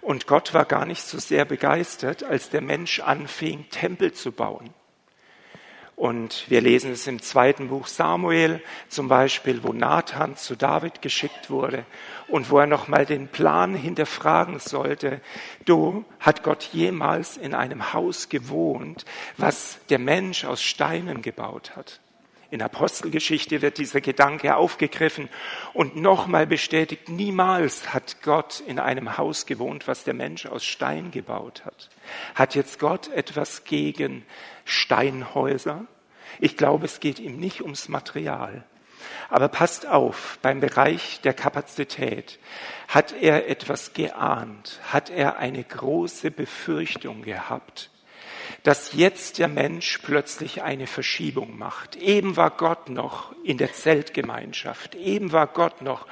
Und 0.00 0.26
Gott 0.26 0.52
war 0.52 0.64
gar 0.64 0.86
nicht 0.86 1.02
so 1.02 1.18
sehr 1.18 1.44
begeistert, 1.44 2.24
als 2.24 2.50
der 2.50 2.60
Mensch 2.60 3.00
anfing, 3.00 3.68
Tempel 3.70 4.12
zu 4.12 4.32
bauen. 4.32 4.70
Und 5.96 6.50
wir 6.50 6.60
lesen 6.60 6.90
es 6.90 7.06
im 7.06 7.22
zweiten 7.22 7.68
Buch 7.68 7.86
Samuel 7.86 8.60
zum 8.88 9.08
Beispiel, 9.08 9.62
wo 9.62 9.72
Nathan 9.72 10.36
zu 10.36 10.56
David 10.56 11.02
geschickt 11.02 11.50
wurde 11.50 11.84
und 12.26 12.50
wo 12.50 12.58
er 12.58 12.66
nochmal 12.66 13.06
den 13.06 13.28
Plan 13.28 13.74
hinterfragen 13.74 14.58
sollte. 14.58 15.20
Du, 15.64 16.04
hat 16.18 16.42
Gott 16.42 16.70
jemals 16.72 17.36
in 17.36 17.54
einem 17.54 17.92
Haus 17.92 18.28
gewohnt, 18.28 19.04
was 19.36 19.78
der 19.88 20.00
Mensch 20.00 20.44
aus 20.44 20.62
Steinen 20.62 21.22
gebaut 21.22 21.76
hat? 21.76 22.00
In 22.54 22.62
Apostelgeschichte 22.62 23.62
wird 23.62 23.78
dieser 23.78 24.00
Gedanke 24.00 24.54
aufgegriffen 24.54 25.28
und 25.72 25.96
nochmal 25.96 26.46
bestätigt, 26.46 27.08
niemals 27.08 27.92
hat 27.92 28.22
Gott 28.22 28.62
in 28.64 28.78
einem 28.78 29.18
Haus 29.18 29.46
gewohnt, 29.46 29.88
was 29.88 30.04
der 30.04 30.14
Mensch 30.14 30.46
aus 30.46 30.64
Stein 30.64 31.10
gebaut 31.10 31.64
hat. 31.64 31.90
Hat 32.36 32.54
jetzt 32.54 32.78
Gott 32.78 33.08
etwas 33.08 33.64
gegen 33.64 34.24
Steinhäuser? 34.64 35.84
Ich 36.38 36.56
glaube, 36.56 36.84
es 36.84 37.00
geht 37.00 37.18
ihm 37.18 37.40
nicht 37.40 37.60
ums 37.60 37.88
Material. 37.88 38.62
Aber 39.30 39.48
passt 39.48 39.88
auf, 39.88 40.38
beim 40.40 40.60
Bereich 40.60 41.20
der 41.22 41.34
Kapazität 41.34 42.38
hat 42.86 43.12
er 43.20 43.48
etwas 43.48 43.94
geahnt, 43.94 44.78
hat 44.92 45.10
er 45.10 45.38
eine 45.38 45.64
große 45.64 46.30
Befürchtung 46.30 47.22
gehabt, 47.22 47.90
dass 48.62 48.92
jetzt 48.92 49.38
der 49.38 49.48
Mensch 49.48 49.98
plötzlich 50.02 50.62
eine 50.62 50.86
Verschiebung 50.86 51.58
macht. 51.58 51.96
Eben 51.96 52.36
war 52.36 52.50
Gott 52.50 52.88
noch 52.88 53.34
in 53.44 53.58
der 53.58 53.72
Zeltgemeinschaft, 53.72 54.94
eben 54.94 55.32
war 55.32 55.46
Gott 55.46 55.82
noch 55.82 56.06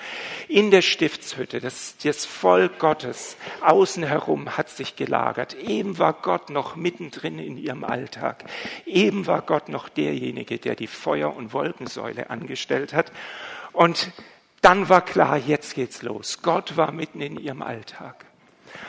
in 0.48 0.70
der 0.70 0.82
Stiftshütte, 0.82 1.60
das, 1.60 1.96
das 2.02 2.24
Volk 2.24 2.78
Gottes 2.78 3.36
außen 3.62 4.02
herum 4.02 4.56
hat 4.56 4.68
sich 4.68 4.96
gelagert, 4.96 5.54
eben 5.54 5.98
war 5.98 6.12
Gott 6.12 6.50
noch 6.50 6.76
mittendrin 6.76 7.38
in 7.38 7.56
ihrem 7.56 7.84
Alltag, 7.84 8.44
eben 8.86 9.26
war 9.26 9.42
Gott 9.42 9.68
noch 9.68 9.88
derjenige, 9.88 10.58
der 10.58 10.74
die 10.74 10.86
Feuer- 10.86 11.34
und 11.34 11.52
Wolkensäule 11.52 12.30
angestellt 12.30 12.92
hat. 12.92 13.12
Und 13.72 14.12
dann 14.60 14.88
war 14.88 15.04
klar, 15.04 15.36
jetzt 15.38 15.74
geht's 15.74 16.02
los. 16.02 16.40
Gott 16.42 16.76
war 16.76 16.92
mitten 16.92 17.20
in 17.20 17.36
ihrem 17.36 17.62
Alltag. 17.62 18.26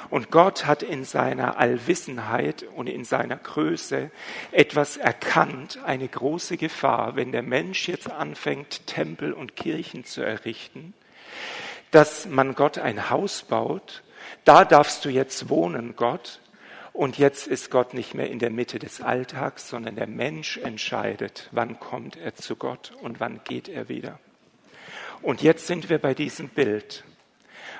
Und 0.10 0.32
Gott 0.32 0.66
hat 0.66 0.84
in 0.84 1.06
seiner 1.06 1.58
Allwissenheit 1.58 2.64
und 2.64 2.88
in 2.88 3.04
seiner 3.04 3.38
Größe 3.38 4.12
etwas 4.52 4.98
erkannt, 4.98 5.80
eine 5.86 6.08
große 6.08 6.58
Gefahr, 6.58 7.16
wenn 7.16 7.32
der 7.32 7.44
Mensch 7.44 7.88
jetzt 7.88 8.10
anfängt, 8.10 8.86
Tempel 8.88 9.34
und 9.34 9.56
Kirchen 9.56 10.06
zu 10.06 10.22
errichten, 10.22 10.94
dass 11.92 12.26
man 12.28 12.56
Gott 12.56 12.78
ein 12.78 13.10
Haus 13.10 13.44
baut, 13.44 14.04
da 14.46 14.66
darfst 14.66 15.06
du 15.06 15.10
jetzt 15.10 15.50
wohnen, 15.50 15.96
Gott, 15.96 16.40
und 16.94 17.18
jetzt 17.18 17.48
ist 17.48 17.72
Gott 17.72 17.96
nicht 17.96 18.14
mehr 18.14 18.30
in 18.30 18.38
der 18.38 18.52
Mitte 18.52 18.78
des 18.78 19.02
Alltags, 19.02 19.68
sondern 19.68 19.96
der 19.96 20.06
Mensch 20.06 20.58
entscheidet, 20.58 21.50
wann 21.52 21.80
kommt 21.80 22.18
er 22.18 22.36
zu 22.36 22.56
Gott 22.56 22.92
und 23.02 23.20
wann 23.20 23.42
geht 23.44 23.68
er 23.68 23.90
wieder. 23.90 24.20
Und 25.24 25.42
jetzt 25.42 25.66
sind 25.66 25.90
wir 25.90 25.98
bei 25.98 26.14
diesem 26.14 26.50
Bild. 26.50 27.04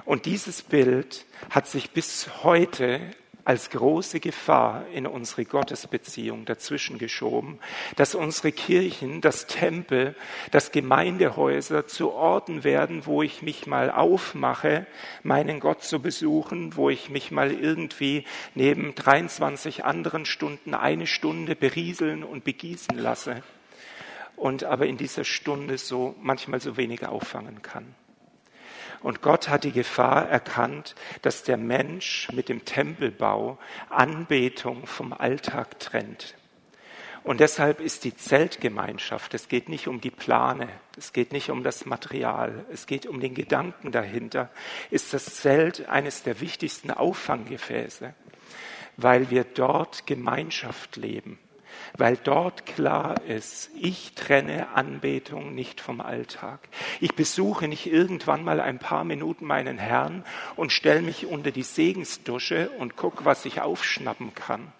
Und 0.06 0.26
dieses 0.26 0.62
Bild 0.62 1.26
hat 1.50 1.68
sich 1.68 1.92
bis 1.92 2.44
heute 2.44 3.00
als 3.46 3.70
große 3.70 4.20
Gefahr 4.20 4.86
in 4.94 5.06
unsere 5.06 5.46
Gottesbeziehung 5.46 6.46
dazwischen 6.46 6.98
geschoben, 6.98 7.60
dass 7.96 8.16
unsere 8.16 8.52
Kirchen, 8.52 9.22
das 9.22 9.48
Tempel, 9.48 10.16
das 10.52 10.72
Gemeindehäuser 10.72 11.86
zu 11.88 12.12
Orten 12.12 12.64
werden, 12.64 13.06
wo 13.06 13.22
ich 13.22 13.42
mich 13.42 13.68
mal 13.68 13.92
aufmache, 13.92 14.88
meinen 15.24 15.60
Gott 15.60 15.84
zu 15.84 16.02
besuchen, 16.02 16.76
wo 16.78 16.90
ich 16.90 17.10
mich 17.10 17.32
mal 17.32 17.52
irgendwie 17.52 18.26
neben 18.56 18.96
23 18.96 19.84
anderen 19.84 20.26
Stunden 20.26 20.74
eine 20.74 21.08
Stunde 21.08 21.56
berieseln 21.56 22.24
und 22.24 22.46
begießen 22.46 22.98
lasse 22.98 23.44
und 24.38 24.64
aber 24.64 24.88
in 24.88 24.98
dieser 24.98 25.26
Stunde 25.26 25.78
so 25.78 26.16
manchmal 26.22 26.62
so 26.62 26.78
wenig 26.78 27.06
auffangen 27.06 27.62
kann. 27.62 27.94
Und 29.04 29.22
Gott 29.22 29.50
hat 29.50 29.66
die 29.66 29.74
Gefahr 29.74 30.30
erkannt, 30.30 30.96
dass 31.22 31.44
der 31.44 31.58
Mensch 31.58 32.30
mit 32.32 32.48
dem 32.48 32.64
Tempelbau 32.64 33.60
Anbetung 33.90 34.88
vom 34.88 35.12
Alltag 35.12 35.80
trennt. 35.80 36.36
Und 37.24 37.40
deshalb 37.40 37.80
ist 37.80 38.06
die 38.06 38.16
Zeltgemeinschaft, 38.16 39.34
es 39.34 39.48
geht 39.48 39.70
nicht 39.70 39.88
um 39.88 40.02
die 40.02 40.12
Plane, 40.12 40.68
es 40.98 41.14
geht 41.14 41.32
nicht 41.32 41.50
um 41.50 41.64
das 41.64 41.86
Material, 41.86 42.66
es 42.72 42.86
geht 42.86 43.06
um 43.06 43.20
den 43.20 43.34
Gedanken 43.34 43.92
dahinter, 43.92 44.50
ist 44.90 45.14
das 45.14 45.36
Zelt 45.36 45.88
eines 45.88 46.24
der 46.24 46.42
wichtigsten 46.42 46.92
Auffanggefäße, 46.92 48.14
weil 48.98 49.30
wir 49.30 49.44
dort 49.46 50.06
Gemeinschaft 50.06 50.98
leben 50.98 51.40
weil 51.98 52.18
dort 52.18 52.66
klar 52.66 53.22
ist, 53.28 53.70
ich 53.80 54.14
trenne 54.14 54.70
Anbetung 54.70 55.54
nicht 55.54 55.80
vom 55.80 56.02
Alltag. 56.02 56.68
Ich 57.00 57.16
besuche 57.16 57.68
nicht 57.68 57.86
irgendwann 57.86 58.44
mal 58.44 58.60
ein 58.60 58.80
paar 58.80 59.04
Minuten 59.04 59.46
meinen 59.46 59.78
Herrn 59.78 60.24
und 60.56 60.72
stelle 60.72 61.02
mich 61.02 61.26
unter 61.26 61.52
die 61.52 61.64
Segensdusche 61.64 62.70
und 62.80 62.96
gucke, 62.96 63.26
was 63.26 63.46
ich 63.46 63.62
aufschnappen 63.62 64.34
kann, 64.34 64.72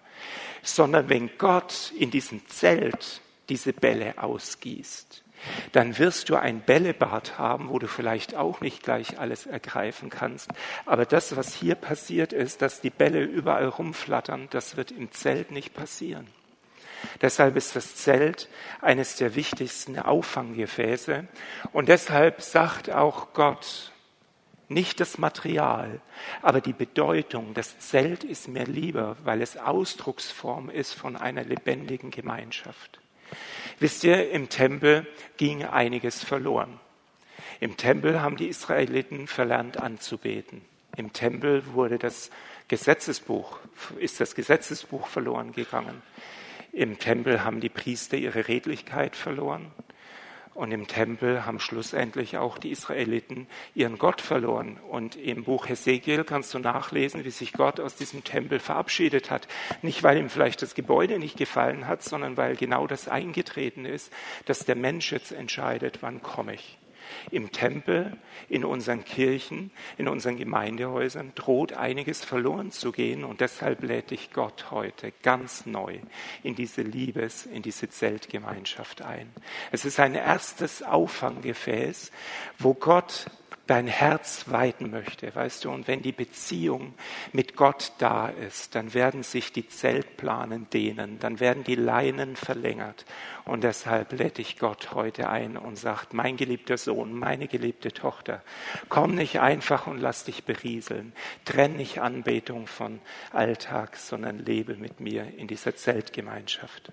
sondern 0.62 1.08
wenn 1.08 1.30
Gott 1.38 1.92
in 1.98 2.10
diesem 2.10 2.46
Zelt 2.48 3.20
diese 3.48 3.72
Bälle 3.72 4.14
ausgießt, 4.16 5.22
dann 5.72 5.98
wirst 5.98 6.30
du 6.30 6.36
ein 6.36 6.60
Bällebad 6.60 7.38
haben, 7.38 7.68
wo 7.68 7.78
du 7.78 7.86
vielleicht 7.86 8.34
auch 8.34 8.60
nicht 8.60 8.82
gleich 8.82 9.18
alles 9.18 9.46
ergreifen 9.46 10.08
kannst. 10.08 10.50
Aber 10.86 11.04
das, 11.04 11.36
was 11.36 11.54
hier 11.54 11.74
passiert 11.74 12.32
ist, 12.32 12.62
dass 12.62 12.80
die 12.80 12.90
Bälle 12.90 13.22
überall 13.22 13.68
rumflattern, 13.68 14.48
das 14.50 14.76
wird 14.76 14.90
im 14.90 15.12
Zelt 15.12 15.50
nicht 15.50 15.74
passieren. 15.74 16.26
Deshalb 17.20 17.56
ist 17.56 17.76
das 17.76 17.96
Zelt 17.96 18.48
eines 18.80 19.16
der 19.16 19.34
wichtigsten 19.34 19.98
Auffanggefäße. 19.98 21.26
Und 21.72 21.88
deshalb 21.88 22.42
sagt 22.42 22.90
auch 22.90 23.32
Gott, 23.32 23.92
nicht 24.68 25.00
das 25.00 25.18
Material, 25.18 26.00
aber 26.42 26.60
die 26.60 26.72
Bedeutung. 26.72 27.54
Das 27.54 27.78
Zelt 27.78 28.24
ist 28.24 28.48
mir 28.48 28.64
lieber, 28.64 29.16
weil 29.24 29.42
es 29.42 29.56
Ausdrucksform 29.56 30.70
ist 30.70 30.94
von 30.94 31.16
einer 31.16 31.44
lebendigen 31.44 32.10
Gemeinschaft. 32.10 33.00
Wisst 33.78 34.04
ihr, 34.04 34.30
im 34.30 34.48
Tempel 34.48 35.06
ging 35.36 35.64
einiges 35.64 36.22
verloren. 36.22 36.80
Im 37.60 37.76
Tempel 37.76 38.20
haben 38.20 38.36
die 38.36 38.48
Israeliten 38.48 39.26
verlernt 39.26 39.76
anzubeten. 39.78 40.62
Im 40.96 41.12
Tempel 41.12 41.62
wurde 41.74 41.98
das 41.98 42.30
Gesetzesbuch, 42.68 43.58
ist 43.98 44.20
das 44.20 44.34
Gesetzesbuch 44.34 45.06
verloren 45.06 45.52
gegangen. 45.52 46.02
Im 46.74 46.98
Tempel 46.98 47.44
haben 47.44 47.60
die 47.60 47.68
Priester 47.68 48.16
ihre 48.16 48.48
Redlichkeit 48.48 49.14
verloren. 49.14 49.70
Und 50.54 50.72
im 50.72 50.88
Tempel 50.88 51.46
haben 51.46 51.60
schlussendlich 51.60 52.36
auch 52.36 52.58
die 52.58 52.70
Israeliten 52.70 53.46
ihren 53.76 53.96
Gott 53.96 54.20
verloren. 54.20 54.78
Und 54.88 55.14
im 55.14 55.44
Buch 55.44 55.68
Hesekiel 55.68 56.24
kannst 56.24 56.52
du 56.52 56.58
nachlesen, 56.58 57.24
wie 57.24 57.30
sich 57.30 57.52
Gott 57.52 57.78
aus 57.78 57.94
diesem 57.94 58.24
Tempel 58.24 58.58
verabschiedet 58.58 59.30
hat. 59.30 59.46
Nicht, 59.82 60.02
weil 60.02 60.18
ihm 60.18 60.28
vielleicht 60.28 60.62
das 60.62 60.74
Gebäude 60.74 61.20
nicht 61.20 61.36
gefallen 61.36 61.86
hat, 61.86 62.02
sondern 62.02 62.36
weil 62.36 62.56
genau 62.56 62.88
das 62.88 63.06
eingetreten 63.06 63.84
ist, 63.84 64.12
dass 64.46 64.64
der 64.64 64.76
Mensch 64.76 65.12
jetzt 65.12 65.30
entscheidet, 65.30 65.98
wann 66.02 66.22
komme 66.22 66.54
ich 66.54 66.78
im 67.30 67.52
Tempel, 67.52 68.16
in 68.48 68.64
unseren 68.64 69.04
Kirchen, 69.04 69.70
in 69.98 70.08
unseren 70.08 70.36
Gemeindehäusern 70.36 71.32
droht 71.34 71.72
einiges 71.72 72.24
verloren 72.24 72.70
zu 72.70 72.92
gehen 72.92 73.24
und 73.24 73.40
deshalb 73.40 73.82
lädt 73.82 74.10
dich 74.10 74.32
Gott 74.32 74.70
heute 74.70 75.12
ganz 75.22 75.66
neu 75.66 75.98
in 76.42 76.54
diese 76.54 76.82
Liebes, 76.82 77.46
in 77.46 77.62
diese 77.62 77.88
Zeltgemeinschaft 77.88 79.02
ein. 79.02 79.30
Es 79.72 79.84
ist 79.84 80.00
ein 80.00 80.14
erstes 80.14 80.82
Auffanggefäß, 80.82 82.10
wo 82.58 82.74
Gott 82.74 83.26
dein 83.66 83.86
Herz 83.86 84.50
weiten 84.50 84.90
möchte, 84.90 85.34
weißt 85.34 85.64
du, 85.64 85.70
und 85.70 85.88
wenn 85.88 86.02
die 86.02 86.12
Beziehung 86.12 86.94
mit 87.32 87.56
Gott 87.56 87.92
da 87.98 88.28
ist, 88.28 88.74
dann 88.74 88.92
werden 88.94 89.22
sich 89.22 89.52
die 89.52 89.66
Zeltplanen 89.68 90.68
dehnen, 90.70 91.18
dann 91.18 91.40
werden 91.40 91.64
die 91.64 91.74
Leinen 91.74 92.36
verlängert. 92.36 93.04
Und 93.44 93.64
deshalb 93.64 94.12
lädt 94.12 94.38
dich 94.38 94.58
Gott 94.58 94.94
heute 94.94 95.28
ein 95.28 95.56
und 95.56 95.76
sagt, 95.76 96.14
mein 96.14 96.36
geliebter 96.36 96.76
Sohn, 96.76 97.12
meine 97.12 97.48
geliebte 97.48 97.92
Tochter, 97.92 98.42
komm 98.88 99.14
nicht 99.14 99.40
einfach 99.40 99.86
und 99.86 99.98
lass 99.98 100.24
dich 100.24 100.44
berieseln. 100.44 101.12
Trenn 101.44 101.76
nicht 101.76 102.00
Anbetung 102.00 102.66
von 102.66 103.00
Alltag, 103.32 103.96
sondern 103.96 104.38
lebe 104.38 104.76
mit 104.76 105.00
mir 105.00 105.26
in 105.36 105.46
dieser 105.46 105.74
Zeltgemeinschaft. 105.74 106.92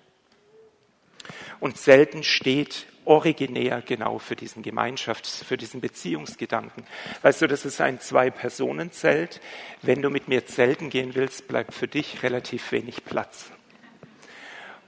Und 1.60 1.78
selten 1.78 2.22
steht 2.22 2.86
originär 3.04 3.82
genau 3.82 4.18
für 4.18 4.36
diesen 4.36 4.62
Gemeinschafts-, 4.62 5.44
für 5.44 5.56
diesen 5.56 5.80
Beziehungsgedanken. 5.80 6.84
Weißt 7.22 7.42
du, 7.42 7.46
das 7.46 7.64
ist 7.64 7.80
ein 7.80 8.00
Zwei-Personen-Zelt. 8.00 9.40
Wenn 9.82 10.02
du 10.02 10.10
mit 10.10 10.28
mir 10.28 10.46
zelten 10.46 10.90
gehen 10.90 11.14
willst, 11.14 11.48
bleibt 11.48 11.74
für 11.74 11.88
dich 11.88 12.22
relativ 12.22 12.70
wenig 12.72 13.04
Platz. 13.04 13.50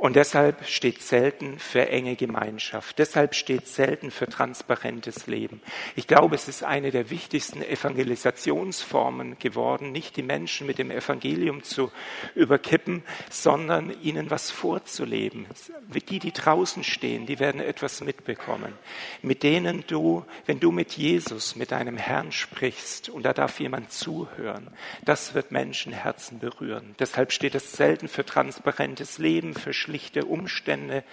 Und 0.04 0.16
deshalb 0.16 0.66
steht 0.66 1.00
selten 1.00 1.58
für 1.58 1.88
enge 1.88 2.14
Gemeinschaft. 2.14 2.98
Deshalb 2.98 3.34
steht 3.34 3.66
selten 3.66 4.10
für 4.10 4.26
transparentes 4.26 5.26
Leben. 5.28 5.62
Ich 5.96 6.06
glaube, 6.06 6.34
es 6.34 6.46
ist 6.46 6.62
eine 6.62 6.90
der 6.90 7.08
wichtigsten 7.08 7.62
Evangelisationsformen 7.62 9.38
geworden, 9.38 9.92
nicht 9.92 10.18
die 10.18 10.22
Menschen 10.22 10.66
mit 10.66 10.76
dem 10.76 10.90
Evangelium 10.90 11.62
zu 11.62 11.90
überkippen, 12.34 13.02
sondern 13.30 13.98
ihnen 14.02 14.28
was 14.28 14.50
vorzuleben. 14.50 15.46
Die, 15.88 16.18
die 16.18 16.32
draußen 16.32 16.84
stehen, 16.84 17.24
die 17.24 17.38
werden 17.38 17.62
etwas 17.62 18.02
mitbekommen. 18.02 18.74
Mit 19.22 19.42
denen 19.42 19.84
du, 19.86 20.26
wenn 20.44 20.60
du 20.60 20.70
mit 20.70 20.92
Jesus, 20.98 21.56
mit 21.56 21.72
deinem 21.72 21.96
Herrn 21.96 22.30
sprichst 22.30 23.08
und 23.08 23.22
da 23.22 23.32
darf 23.32 23.58
jemand 23.58 23.90
zuhören, 23.90 24.68
das 25.06 25.32
wird 25.32 25.50
Menschenherzen 25.50 26.40
berühren. 26.40 26.94
Deshalb 26.98 27.32
steht 27.32 27.54
es 27.54 27.72
selten 27.72 28.08
für 28.08 28.26
transparentes 28.26 29.16
Leben, 29.16 29.54
für 29.54 29.72
schlichte 29.94 30.24
Umstände. 30.24 31.04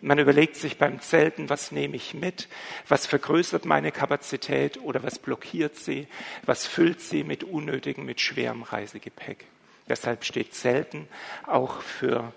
Man 0.00 0.18
überlegt 0.18 0.56
sich 0.56 0.78
beim 0.78 0.98
Zelten, 1.02 1.50
was 1.50 1.72
nehme 1.72 1.96
ich 1.96 2.14
mit, 2.14 2.48
was 2.88 3.06
vergrößert 3.06 3.66
meine 3.66 3.92
Kapazität 3.92 4.80
oder 4.80 5.02
was 5.02 5.18
blockiert 5.18 5.76
sie, 5.76 6.08
was 6.46 6.66
füllt 6.66 7.02
sie 7.02 7.22
mit 7.22 7.44
unnötigem, 7.44 8.06
mit 8.06 8.22
schwerem 8.22 8.62
Reisegepäck. 8.62 9.44
Deshalb 9.90 10.24
steht 10.24 10.54
Zelten 10.54 11.06
auch 11.46 11.82
für 11.82 12.32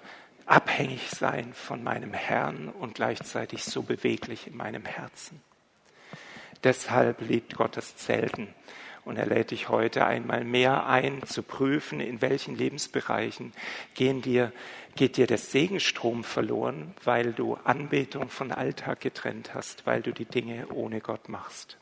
abhängig 0.46 1.10
sein 1.10 1.54
von 1.54 1.86
meinem 1.86 2.14
Herrn 2.14 2.68
und 2.68 2.96
gleichzeitig 2.96 3.64
so 3.64 3.82
beweglich 3.82 4.48
in 4.48 4.58
meinem 4.58 4.84
Herzen. 4.84 5.42
Deshalb 6.66 7.22
liebt 7.22 7.56
Gott 7.56 7.78
das 7.78 7.96
Zelten. 7.96 8.54
Und 9.08 9.16
er 9.16 9.26
lädt 9.26 9.52
dich 9.52 9.70
heute 9.70 10.06
einmal 10.06 10.44
mehr 10.44 10.86
ein, 10.86 11.24
zu 11.26 11.42
prüfen, 11.42 12.02
in 12.02 12.22
welchen 12.22 12.58
Lebensbereichen 12.58 13.54
gehen 13.96 14.22
dir, 14.22 14.52
geht 14.98 15.16
dir 15.16 15.28
der 15.28 15.38
Segenstrom 15.38 16.26
verloren, 16.26 16.94
weil 17.06 17.32
du 17.32 17.58
Anbetung 17.64 18.30
von 18.30 18.52
Alltag 18.52 19.00
getrennt 19.00 19.54
hast, 19.54 19.86
weil 19.86 20.02
du 20.02 20.12
die 20.12 20.26
Dinge 20.26 20.68
ohne 20.68 21.00
Gott 21.00 21.30
machst. 21.30 21.78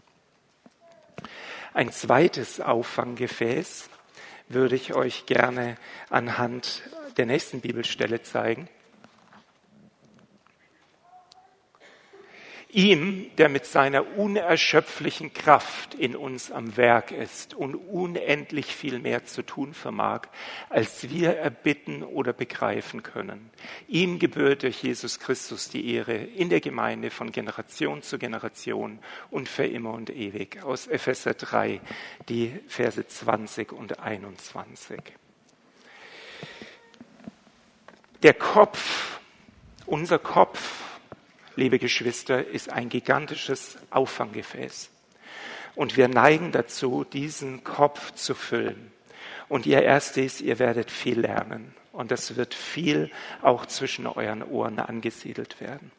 Ein 1.74 1.92
zweites 1.92 2.62
Auffanggefäß 2.62 3.90
würde 4.48 4.76
ich 4.76 4.94
euch 4.94 5.26
gerne 5.26 5.78
anhand 6.10 6.84
der 7.18 7.26
nächsten 7.26 7.62
Bibelstelle 7.62 8.22
zeigen. 8.22 8.70
Ihm, 12.76 13.32
der 13.38 13.48
mit 13.48 13.66
seiner 13.66 14.18
unerschöpflichen 14.18 15.34
Kraft 15.34 15.94
in 15.94 16.14
uns 16.14 16.52
am 16.52 16.76
Werk 16.76 17.12
ist 17.12 17.54
und 17.54 17.74
unendlich 17.74 18.66
viel 18.66 19.00
mehr 19.00 19.26
zu 19.26 19.44
tun 19.44 19.74
vermag, 19.74 20.24
als 20.70 21.10
wir 21.10 21.38
erbitten 21.38 22.04
oder 22.04 22.34
begreifen 22.34 23.02
können. 23.02 23.50
Ihm 23.88 24.20
gebührt 24.20 24.64
durch 24.64 24.84
Jesus 24.84 25.22
Christus 25.22 25.70
die 25.70 25.94
Ehre 25.94 26.16
in 26.16 26.50
der 26.50 26.60
Gemeinde 26.60 27.12
von 27.12 27.32
Generation 27.32 28.02
zu 28.02 28.18
Generation 28.18 29.00
und 29.32 29.48
für 29.48 29.66
immer 29.66 29.94
und 29.94 30.10
ewig. 30.10 30.62
Aus 30.62 30.88
Epheser 30.88 31.34
3, 31.34 31.80
die 32.28 32.60
Verse 32.68 33.08
20 33.08 33.72
und 33.72 34.00
21. 34.00 35.00
Der 38.22 38.34
Kopf, 38.34 39.22
unser 39.86 40.20
Kopf, 40.20 40.95
liebe 41.56 41.80
Geschwister, 41.80 42.46
ist 42.46 42.72
ein 42.72 42.90
gigantisches 42.90 43.78
Auffanggefäß. 43.90 44.90
Und 45.76 45.98
wir 45.98 46.08
neigen 46.08 46.52
dazu, 46.52 47.04
diesen 47.04 47.64
Kopf 47.64 48.14
zu 48.14 48.34
füllen. 48.34 48.92
Und 49.50 49.66
ihr 49.66 49.84
erstes, 49.84 50.42
ihr 50.42 50.60
werdet 50.60 50.90
viel 50.90 51.20
lernen. 51.20 51.74
Und 51.92 52.12
das 52.12 52.36
wird 52.36 52.54
viel 52.54 53.12
auch 53.42 53.66
zwischen 53.66 54.08
euren 54.08 54.44
Ohren 54.44 54.80
angesiedelt 54.80 55.62
werden. 55.62 55.92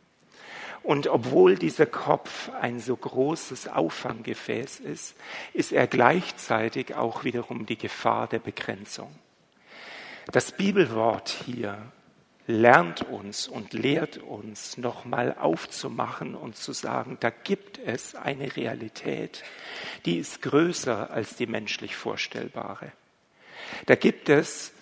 Und 0.82 1.08
obwohl 1.08 1.56
dieser 1.56 1.86
Kopf 1.86 2.50
ein 2.60 2.78
so 2.78 2.96
großes 2.96 3.68
Auffanggefäß 3.68 4.80
ist, 4.80 5.16
ist 5.52 5.72
er 5.72 5.86
gleichzeitig 5.86 6.94
auch 6.94 7.24
wiederum 7.24 7.66
die 7.66 7.76
Gefahr 7.76 8.28
der 8.28 8.38
Begrenzung. 8.38 9.12
Das 10.30 10.52
Bibelwort 10.52 11.28
hier 11.44 11.78
lernt 12.46 13.02
uns 13.02 13.48
und 13.48 13.72
lehrt 13.72 14.18
uns 14.18 14.76
nochmal 14.76 15.34
aufzumachen 15.38 16.34
und 16.34 16.56
zu 16.56 16.72
sagen, 16.72 17.16
da 17.20 17.30
gibt 17.30 17.78
es 17.78 18.14
eine 18.14 18.56
Realität, 18.56 19.42
die 20.04 20.18
ist 20.18 20.42
größer 20.42 21.10
als 21.10 21.36
die 21.36 21.46
menschlich 21.46 21.96
vorstellbare. 21.96 22.92
Da 23.86 23.96
gibt 23.96 24.28
es 24.28 24.72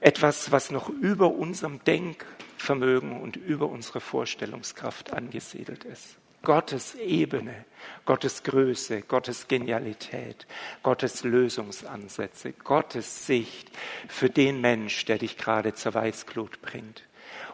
etwas, 0.00 0.52
was 0.52 0.70
noch 0.70 0.88
über 0.88 1.32
unserem 1.32 1.82
Denkvermögen 1.84 3.20
und 3.20 3.36
über 3.36 3.66
unsere 3.68 4.00
Vorstellungskraft 4.00 5.12
angesiedelt 5.12 5.84
ist. 5.84 6.19
Gottes 6.42 6.94
Ebene, 6.94 7.66
Gottes 8.06 8.42
Größe, 8.42 9.02
Gottes 9.02 9.46
Genialität, 9.46 10.46
Gottes 10.82 11.22
Lösungsansätze, 11.22 12.52
Gottes 12.52 13.26
Sicht 13.26 13.70
für 14.08 14.30
den 14.30 14.60
Mensch, 14.60 15.04
der 15.04 15.18
dich 15.18 15.36
gerade 15.36 15.74
zur 15.74 15.94
Weißglut 15.94 16.62
bringt 16.62 17.04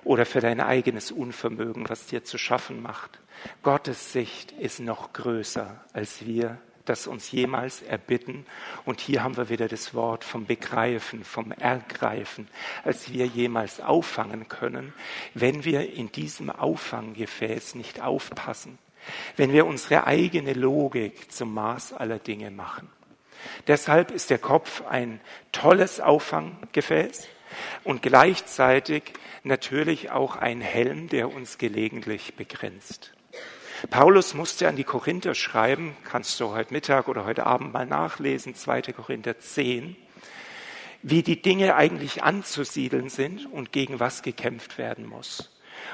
oder 0.05 0.25
für 0.25 0.41
dein 0.41 0.61
eigenes 0.61 1.11
Unvermögen, 1.11 1.89
was 1.89 2.07
dir 2.07 2.23
zu 2.23 2.39
schaffen 2.39 2.81
macht. 2.81 3.19
Gottes 3.63 4.13
Sicht 4.13 4.53
ist 4.53 4.81
noch 4.81 5.13
größer, 5.13 5.85
als 5.93 6.25
wir 6.25 6.59
das 6.89 7.07
uns 7.07 7.31
jemals 7.31 7.83
erbitten. 7.83 8.47
Und 8.85 9.01
hier 9.01 9.23
haben 9.23 9.37
wir 9.37 9.49
wieder 9.49 9.69
das 9.69 9.95
Wort 9.95 10.25
vom 10.25 10.47
Begreifen, 10.47 11.25
vom 11.25 11.53
Ergreifen, 11.53 12.49
als 12.85 13.13
wir 13.13 13.27
jemals 13.27 13.81
auffangen 13.81 14.49
können, 14.49 14.95
wenn 15.35 15.65
wir 15.65 15.93
in 15.93 16.11
diesem 16.11 16.51
Auffanggefäß 16.51 17.75
nicht 17.75 18.03
aufpassen, 18.03 18.79
wenn 19.37 19.53
wir 19.53 19.67
unsere 19.67 20.07
eigene 20.07 20.53
Logik 20.53 21.31
zum 21.31 21.55
Maß 21.55 21.93
aller 21.93 22.19
Dinge 22.19 22.51
machen. 22.51 22.89
Deshalb 23.67 24.11
ist 24.11 24.31
der 24.31 24.39
Kopf 24.39 24.83
ein 24.87 25.21
tolles 25.53 26.01
Auffanggefäß 26.01 27.29
und 27.85 28.03
gleichzeitig 28.03 29.13
natürlich 29.45 30.11
auch 30.11 30.37
ein 30.37 30.61
Helm, 30.61 31.09
der 31.09 31.33
uns 31.33 31.59
gelegentlich 31.59 32.35
begrenzt. 32.35 33.16
Paulus 33.91 34.35
musste 34.35 34.69
an 34.69 34.77
die 34.77 34.85
Korinther 34.85 35.35
schreiben, 35.35 35.97
kannst 36.05 36.41
du 36.41 36.51
heute 36.51 36.73
Mittag 36.73 37.09
oder 37.09 37.25
heute 37.25 37.47
Abend 37.47 37.73
mal 37.73 37.87
nachlesen, 37.87 38.55
2. 38.55 38.83
Korinther 38.93 39.39
10, 39.39 39.97
wie 41.03 41.23
die 41.23 41.43
Dinge 41.43 41.77
eigentlich 41.77 42.23
anzusiedeln 42.23 43.11
sind 43.11 43.47
und 43.53 43.73
gegen 43.73 44.01
was 44.01 44.23
gekämpft 44.23 44.79
werden 44.79 45.07
muss. 45.07 45.51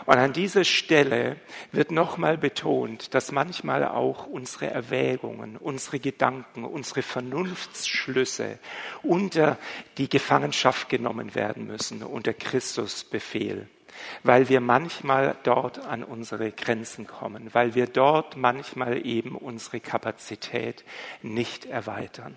Und 0.06 0.16
an 0.16 0.32
dieser 0.32 0.62
Stelle 0.62 1.36
wird 1.72 1.90
nochmal 1.90 2.38
betont, 2.38 3.14
dass 3.14 3.32
manchmal 3.32 3.84
auch 3.84 4.26
unsere 4.26 4.68
Erwägungen, 4.70 5.56
unsere 5.56 5.98
Gedanken, 5.98 6.64
unsere 6.64 7.02
Vernunftsschlüsse 7.02 8.60
unter 9.02 9.58
die 9.98 10.08
Gefangenschaft 10.08 10.88
genommen 10.88 11.34
werden 11.34 11.66
müssen, 11.66 12.04
unter 12.04 12.32
Christus 12.32 13.02
Befehl 13.02 13.66
weil 14.22 14.48
wir 14.48 14.60
manchmal 14.60 15.36
dort 15.42 15.78
an 15.78 16.04
unsere 16.04 16.50
Grenzen 16.52 17.06
kommen, 17.06 17.52
weil 17.52 17.74
wir 17.74 17.86
dort 17.86 18.36
manchmal 18.36 19.04
eben 19.06 19.36
unsere 19.36 19.80
Kapazität 19.80 20.84
nicht 21.22 21.66
erweitern. 21.66 22.36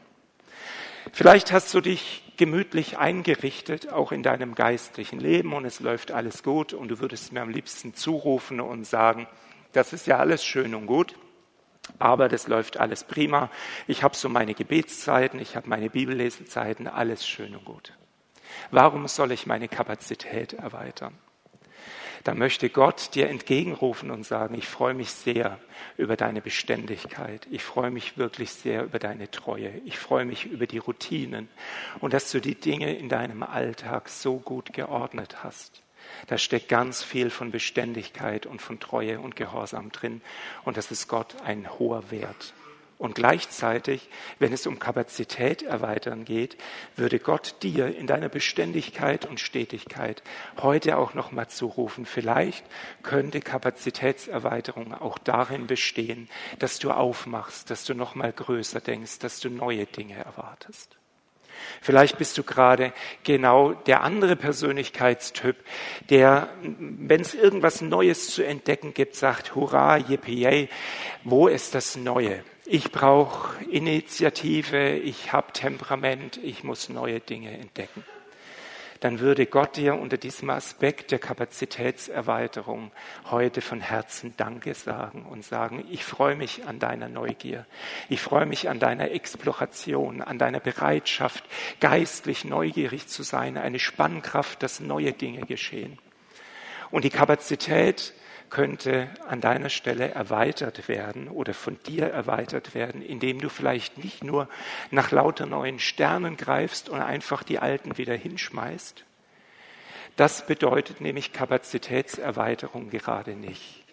Vielleicht 1.11 1.51
hast 1.51 1.73
du 1.73 1.81
dich 1.81 2.23
gemütlich 2.37 2.97
eingerichtet, 2.97 3.91
auch 3.91 4.11
in 4.11 4.23
deinem 4.23 4.55
geistlichen 4.55 5.19
Leben, 5.19 5.53
und 5.53 5.65
es 5.65 5.79
läuft 5.79 6.11
alles 6.11 6.43
gut, 6.43 6.73
und 6.73 6.89
du 6.89 6.99
würdest 6.99 7.31
mir 7.31 7.41
am 7.41 7.49
liebsten 7.49 7.93
zurufen 7.93 8.59
und 8.59 8.85
sagen, 8.85 9.27
das 9.71 9.93
ist 9.93 10.07
ja 10.07 10.17
alles 10.17 10.43
schön 10.43 10.75
und 10.75 10.87
gut, 10.87 11.15
aber 11.99 12.27
das 12.29 12.47
läuft 12.47 12.77
alles 12.77 13.03
prima. 13.03 13.49
Ich 13.87 14.03
habe 14.03 14.15
so 14.15 14.29
meine 14.29 14.53
Gebetszeiten, 14.53 15.39
ich 15.39 15.55
habe 15.55 15.69
meine 15.69 15.89
Bibellesezeiten, 15.89 16.87
alles 16.87 17.27
schön 17.27 17.55
und 17.55 17.65
gut. 17.65 17.93
Warum 18.71 19.07
soll 19.07 19.31
ich 19.31 19.45
meine 19.45 19.67
Kapazität 19.67 20.53
erweitern? 20.53 21.13
Da 22.25 22.33
möchte 22.33 22.71
Gott 22.71 23.13
dir 23.13 23.29
entgegenrufen 23.29 24.09
und 24.09 24.25
sagen, 24.25 24.55
ich 24.55 24.67
freue 24.67 24.95
mich 24.95 25.11
sehr 25.11 25.59
über 25.95 26.17
deine 26.17 26.41
Beständigkeit. 26.41 27.45
Ich 27.51 27.61
freue 27.61 27.91
mich 27.91 28.17
wirklich 28.17 28.51
sehr 28.51 28.83
über 28.83 28.97
deine 28.97 29.29
Treue. 29.29 29.79
Ich 29.85 29.99
freue 29.99 30.25
mich 30.25 30.47
über 30.47 30.65
die 30.65 30.79
Routinen 30.79 31.47
und 31.99 32.15
dass 32.15 32.31
du 32.31 32.41
die 32.41 32.55
Dinge 32.55 32.97
in 32.97 33.09
deinem 33.09 33.43
Alltag 33.43 34.09
so 34.09 34.39
gut 34.39 34.73
geordnet 34.73 35.43
hast. 35.43 35.83
Da 36.25 36.39
steckt 36.39 36.67
ganz 36.67 37.03
viel 37.03 37.29
von 37.29 37.51
Beständigkeit 37.51 38.47
und 38.47 38.59
von 38.59 38.79
Treue 38.79 39.19
und 39.19 39.35
Gehorsam 39.35 39.91
drin 39.91 40.21
und 40.63 40.77
das 40.77 40.89
ist 40.89 41.07
Gott 41.07 41.35
ein 41.43 41.77
hoher 41.77 42.09
Wert. 42.09 42.55
Und 42.97 43.13
gleichzeitig, 43.13 44.09
wenn 44.39 44.53
es 44.53 44.65
um 44.65 44.79
Kapazität 44.79 45.63
erweitern 45.63 46.23
geht, 46.23 46.57
würde 46.95 47.19
Gott 47.19 47.55
dir 47.61 47.93
in 47.93 48.07
deiner 48.07 48.29
Beständigkeit 48.29 49.25
und 49.25 49.41
Stetigkeit 49.41 50.23
heute 50.61 50.97
auch 50.97 51.13
noch 51.13 51.33
mal 51.33 51.49
zurufen. 51.49 52.05
Vielleicht 52.05 52.65
könnte 53.03 53.41
Kapazitätserweiterung 53.41 54.93
auch 54.93 55.17
darin 55.17 55.67
bestehen, 55.67 56.29
dass 56.59 56.79
du 56.79 56.91
aufmachst, 56.91 57.69
dass 57.69 57.83
du 57.83 57.95
noch 57.95 58.15
mal 58.15 58.31
größer 58.31 58.79
denkst, 58.79 59.19
dass 59.19 59.41
du 59.41 59.49
neue 59.49 59.85
Dinge 59.85 60.15
erwartest. 60.15 60.95
Vielleicht 61.81 62.17
bist 62.17 62.37
du 62.37 62.43
gerade 62.43 62.93
genau 63.23 63.73
der 63.73 64.03
andere 64.03 64.35
Persönlichkeitstyp, 64.35 65.57
der, 66.09 66.49
wenn 66.61 67.21
es 67.21 67.33
irgendwas 67.33 67.81
Neues 67.81 68.29
zu 68.29 68.45
entdecken 68.45 68.93
gibt, 68.93 69.15
sagt, 69.15 69.55
hurra, 69.55 69.97
yippie, 69.97 70.69
wo 71.23 71.47
ist 71.47 71.75
das 71.75 71.95
Neue? 71.95 72.43
Ich 72.67 72.91
brauche 72.91 73.63
Initiative, 73.65 74.97
ich 74.97 75.31
habe 75.31 75.53
Temperament, 75.53 76.39
ich 76.41 76.63
muss 76.63 76.89
neue 76.89 77.19
Dinge 77.19 77.51
entdecken. 77.51 78.03
Dann 79.01 79.19
würde 79.19 79.45
Gott 79.45 79.77
dir 79.77 79.93
unter 79.93 80.17
diesem 80.17 80.49
Aspekt 80.49 81.11
der 81.11 81.19
Kapazitätserweiterung 81.19 82.91
heute 83.29 83.61
von 83.61 83.81
Herzen 83.81 84.33
Danke 84.35 84.73
sagen 84.73 85.27
und 85.29 85.45
sagen, 85.45 85.85
ich 85.91 86.03
freue 86.03 86.35
mich 86.35 86.65
an 86.65 86.79
deiner 86.79 87.07
Neugier, 87.07 87.67
ich 88.09 88.19
freue 88.19 88.47
mich 88.47 88.67
an 88.67 88.79
deiner 88.79 89.11
Exploration, 89.11 90.23
an 90.23 90.39
deiner 90.39 90.59
Bereitschaft, 90.59 91.43
geistlich 91.79 92.45
neugierig 92.45 93.07
zu 93.07 93.21
sein, 93.21 93.57
eine 93.57 93.77
Spannkraft, 93.77 94.63
dass 94.63 94.79
neue 94.79 95.13
Dinge 95.13 95.45
geschehen. 95.45 95.99
Und 96.89 97.03
die 97.03 97.11
Kapazität 97.11 98.13
könnte 98.49 99.09
an 99.27 99.41
deiner 99.41 99.69
Stelle 99.69 100.11
erweitert 100.11 100.87
werden 100.87 101.27
oder 101.27 101.53
von 101.53 101.77
dir 101.83 102.07
erweitert 102.07 102.75
werden, 102.75 103.01
indem 103.01 103.39
du 103.39 103.49
vielleicht 103.49 104.03
nicht 104.03 104.23
nur 104.23 104.47
nach 104.91 105.11
lauter 105.11 105.45
neuen 105.45 105.79
Sternen 105.79 106.37
greifst 106.37 106.89
und 106.89 107.01
einfach 107.01 107.43
die 107.43 107.59
alten 107.59 107.97
wieder 107.97 108.15
hinschmeißt. 108.15 109.03
Das 110.15 110.45
bedeutet 110.45 111.01
nämlich 111.01 111.33
Kapazitätserweiterung 111.33 112.89
gerade 112.89 113.35
nicht. 113.35 113.85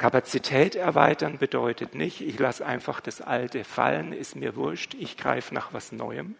Kapazität 0.00 0.76
erweitern 0.76 1.36
bedeutet 1.36 1.94
nicht, 1.94 2.22
ich 2.22 2.38
lasse 2.38 2.64
einfach 2.64 3.00
das 3.00 3.20
Alte 3.20 3.64
fallen, 3.64 4.14
ist 4.14 4.34
mir 4.34 4.56
wurscht, 4.56 4.94
ich 4.94 5.18
greife 5.18 5.54
nach 5.54 5.74
was 5.74 5.92
Neuem, 5.92 6.36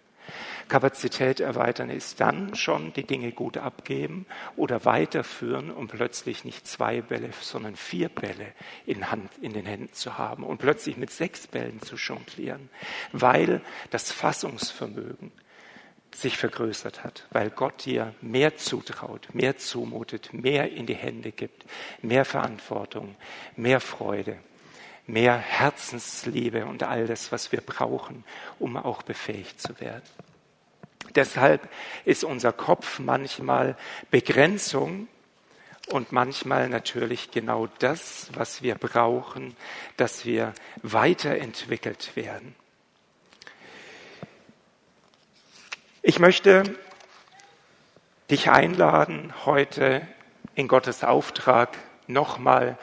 Kapazität 0.68 1.40
erweitern 1.40 1.90
ist 1.90 2.20
dann 2.20 2.54
schon 2.54 2.92
die 2.92 3.04
Dinge 3.04 3.32
gut 3.32 3.56
abgeben 3.56 4.26
oder 4.56 4.84
weiterführen, 4.84 5.70
um 5.70 5.88
plötzlich 5.88 6.44
nicht 6.44 6.66
zwei 6.66 7.00
Bälle, 7.00 7.30
sondern 7.40 7.76
vier 7.76 8.08
Bälle 8.08 8.52
in, 8.86 9.10
Hand, 9.10 9.30
in 9.40 9.52
den 9.52 9.66
Händen 9.66 9.92
zu 9.92 10.16
haben 10.18 10.44
und 10.44 10.58
plötzlich 10.58 10.96
mit 10.96 11.10
sechs 11.10 11.46
Bällen 11.46 11.80
zu 11.82 11.96
jonglieren, 11.96 12.70
weil 13.12 13.60
das 13.90 14.12
Fassungsvermögen 14.12 15.32
sich 16.14 16.36
vergrößert 16.36 17.04
hat, 17.04 17.26
weil 17.30 17.50
Gott 17.50 17.84
dir 17.84 18.14
mehr 18.20 18.56
zutraut, 18.56 19.28
mehr 19.32 19.56
zumutet, 19.56 20.32
mehr 20.32 20.72
in 20.72 20.86
die 20.86 20.94
Hände 20.94 21.32
gibt, 21.32 21.64
mehr 22.02 22.24
Verantwortung, 22.24 23.16
mehr 23.56 23.80
Freude, 23.80 24.38
mehr 25.06 25.36
Herzensliebe 25.36 26.66
und 26.66 26.82
all 26.82 27.06
das, 27.06 27.32
was 27.32 27.52
wir 27.52 27.60
brauchen, 27.60 28.24
um 28.58 28.76
auch 28.76 29.02
befähigt 29.02 29.60
zu 29.60 29.80
werden. 29.80 30.02
Deshalb 31.14 31.68
ist 32.04 32.24
unser 32.24 32.52
Kopf 32.52 32.98
manchmal 32.98 33.76
Begrenzung 34.10 35.08
und 35.88 36.12
manchmal 36.12 36.68
natürlich 36.68 37.30
genau 37.30 37.66
das, 37.78 38.28
was 38.34 38.62
wir 38.62 38.76
brauchen, 38.76 39.56
dass 39.96 40.24
wir 40.24 40.54
weiterentwickelt 40.82 42.14
werden. 42.14 42.54
Ich 46.02 46.18
möchte 46.18 46.62
dich 48.30 48.50
einladen, 48.50 49.34
heute 49.44 50.06
in 50.54 50.68
Gottes 50.68 51.02
Auftrag 51.02 51.76
nochmal 52.06 52.78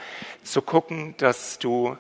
zu 0.52 0.62
gucken, 0.62 1.16
dass 1.18 1.60
du 1.60 1.98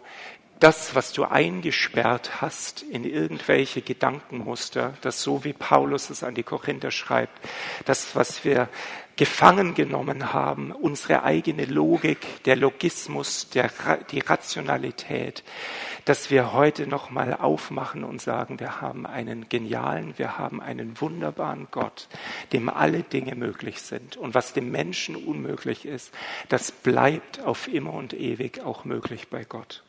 das, 0.59 0.95
was 0.95 1.13
du 1.13 1.23
eingesperrt 1.23 2.41
hast 2.41 2.81
in 2.81 3.03
irgendwelche 3.03 3.81
Gedankenmuster, 3.81 4.93
das 5.01 5.21
so 5.21 5.43
wie 5.43 5.53
Paulus 5.53 6.09
es 6.09 6.23
an 6.23 6.33
die 6.33 6.43
Korinther 6.43 6.91
schreibt, 6.91 7.37
das, 7.85 8.15
was 8.15 8.43
wir 8.43 8.67
gefangen 9.17 9.73
genommen 9.73 10.33
haben, 10.33 10.71
unsere 10.71 11.23
eigene 11.23 11.65
Logik, 11.65 12.43
der 12.45 12.55
Logismus, 12.55 13.49
der, 13.49 13.71
die 14.11 14.19
Rationalität, 14.19 15.43
dass 16.07 16.31
wir 16.31 16.53
heute 16.53 16.87
nochmal 16.87 17.33
aufmachen 17.33 18.03
und 18.03 18.21
sagen, 18.21 18.59
wir 18.59 18.79
haben 18.79 19.05
einen 19.05 19.49
genialen, 19.49 20.17
wir 20.17 20.37
haben 20.37 20.61
einen 20.61 20.99
wunderbaren 21.01 21.67
Gott, 21.71 22.07
dem 22.53 22.69
alle 22.69 23.03
Dinge 23.03 23.35
möglich 23.35 23.81
sind. 23.81 24.15
Und 24.15 24.33
was 24.33 24.53
dem 24.53 24.71
Menschen 24.71 25.15
unmöglich 25.15 25.85
ist, 25.85 26.13
das 26.47 26.71
bleibt 26.71 27.41
auf 27.41 27.67
immer 27.67 27.93
und 27.93 28.13
ewig 28.13 28.61
auch 28.63 28.85
möglich 28.85 29.27
bei 29.29 29.43
Gott. 29.43 29.83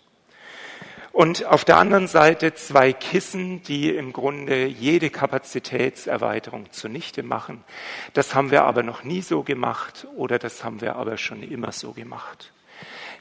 Und 1.13 1.47
auf 1.47 1.65
der 1.65 1.79
anderen 1.79 2.07
Seite 2.07 2.55
zwei 2.55 2.93
Kissen, 2.93 3.63
die 3.63 3.91
im 3.91 4.13
Grunde 4.13 4.67
jede 4.67 5.11
Kapazitätserweiterung 5.11 6.71
zunichte 6.73 7.23
machen. 7.23 7.65
Das 8.13 8.35
haben 8.35 8.51
wir 8.51 8.65
aber 8.65 8.83
noch 8.83 9.05
nie 9.05 9.23
so 9.23 9.43
gemacht 9.43 10.07
oder 10.17 10.39
das 10.39 10.65
haben 10.65 10.81
wir 10.81 10.97
aber 10.97 11.17
schon 11.17 11.43
immer 11.43 11.73
so 11.73 11.93
gemacht. 11.93 12.53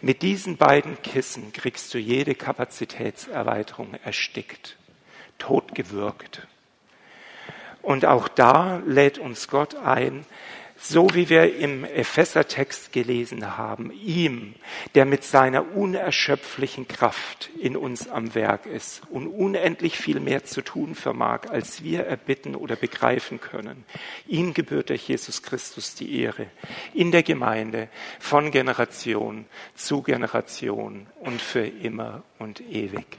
Mit 0.01 0.21
diesen 0.21 0.57
beiden 0.57 1.01
Kissen 1.01 1.51
kriegst 1.53 1.93
du 1.93 1.97
jede 1.97 2.35
Kapazitätserweiterung 2.35 3.95
erstickt, 4.03 4.77
totgewürgt. 5.39 6.47
Und 7.81 8.05
auch 8.05 8.27
da 8.27 8.81
lädt 8.85 9.17
uns 9.17 9.47
Gott 9.47 9.75
ein, 9.75 10.25
So 10.79 11.09
wie 11.13 11.27
wir 11.29 11.55
im 11.55 11.83
Ephesertext 11.83 12.93
gelesen 12.93 13.57
haben, 13.57 13.91
ihm, 13.91 14.53
der 14.93 15.05
mit 15.05 15.23
seiner 15.23 15.75
unerschöpflichen 15.75 16.87
Kraft 16.87 17.49
in 17.59 17.75
uns 17.75 18.07
am 18.07 18.35
Werk 18.35 18.67
ist 18.67 19.01
und 19.09 19.27
unendlich 19.27 19.97
viel 19.97 20.19
mehr 20.19 20.43
zu 20.43 20.61
tun 20.61 20.93
vermag, 20.93 21.49
als 21.49 21.83
wir 21.83 22.05
erbitten 22.05 22.55
oder 22.55 22.75
begreifen 22.75 23.41
können. 23.41 23.85
Ihm 24.27 24.53
gebührt 24.53 24.89
durch 24.89 25.07
Jesus 25.07 25.41
Christus 25.41 25.95
die 25.95 26.21
Ehre 26.21 26.45
in 26.93 27.11
der 27.11 27.23
Gemeinde 27.23 27.89
von 28.19 28.51
Generation 28.51 29.45
zu 29.73 30.03
Generation 30.03 31.07
und 31.19 31.41
für 31.41 31.65
immer 31.65 32.21
und 32.37 32.61
ewig. 32.61 33.17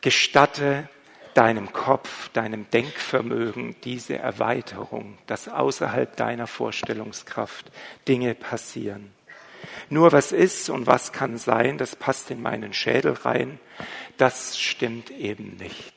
Gestatte 0.00 0.88
deinem 1.36 1.72
Kopf, 1.72 2.30
deinem 2.30 2.70
Denkvermögen 2.70 3.76
diese 3.84 4.18
Erweiterung, 4.18 5.18
dass 5.26 5.48
außerhalb 5.48 6.16
deiner 6.16 6.46
Vorstellungskraft 6.46 7.70
Dinge 8.08 8.34
passieren. 8.34 9.12
Nur 9.90 10.12
was 10.12 10.32
ist 10.32 10.70
und 10.70 10.86
was 10.86 11.12
kann 11.12 11.36
sein, 11.36 11.78
das 11.78 11.96
passt 11.96 12.30
in 12.30 12.40
meinen 12.40 12.72
Schädel 12.72 13.12
rein, 13.12 13.58
das 14.16 14.58
stimmt 14.58 15.10
eben 15.10 15.56
nicht. 15.56 15.94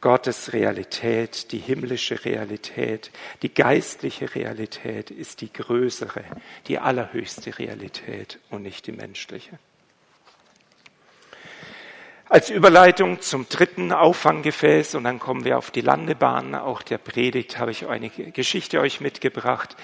Gottes 0.00 0.52
Realität, 0.52 1.50
die 1.50 1.58
himmlische 1.58 2.24
Realität, 2.24 3.10
die 3.42 3.52
geistliche 3.52 4.32
Realität 4.36 5.10
ist 5.10 5.40
die 5.40 5.52
größere, 5.52 6.22
die 6.68 6.78
allerhöchste 6.78 7.58
Realität 7.58 8.38
und 8.50 8.62
nicht 8.62 8.86
die 8.86 8.92
menschliche. 8.92 9.58
Als 12.30 12.50
Überleitung 12.50 13.22
zum 13.22 13.48
dritten 13.48 13.90
Auffanggefäß 13.90 14.96
und 14.96 15.04
dann 15.04 15.18
kommen 15.18 15.44
wir 15.44 15.56
auf 15.56 15.70
die 15.70 15.80
Landebahn. 15.80 16.54
Auch 16.54 16.82
der 16.82 16.98
Predigt 16.98 17.58
habe 17.58 17.70
ich 17.70 17.86
eine 17.86 18.10
Geschichte 18.10 18.80
euch 18.80 19.00
mitgebracht. 19.00 19.76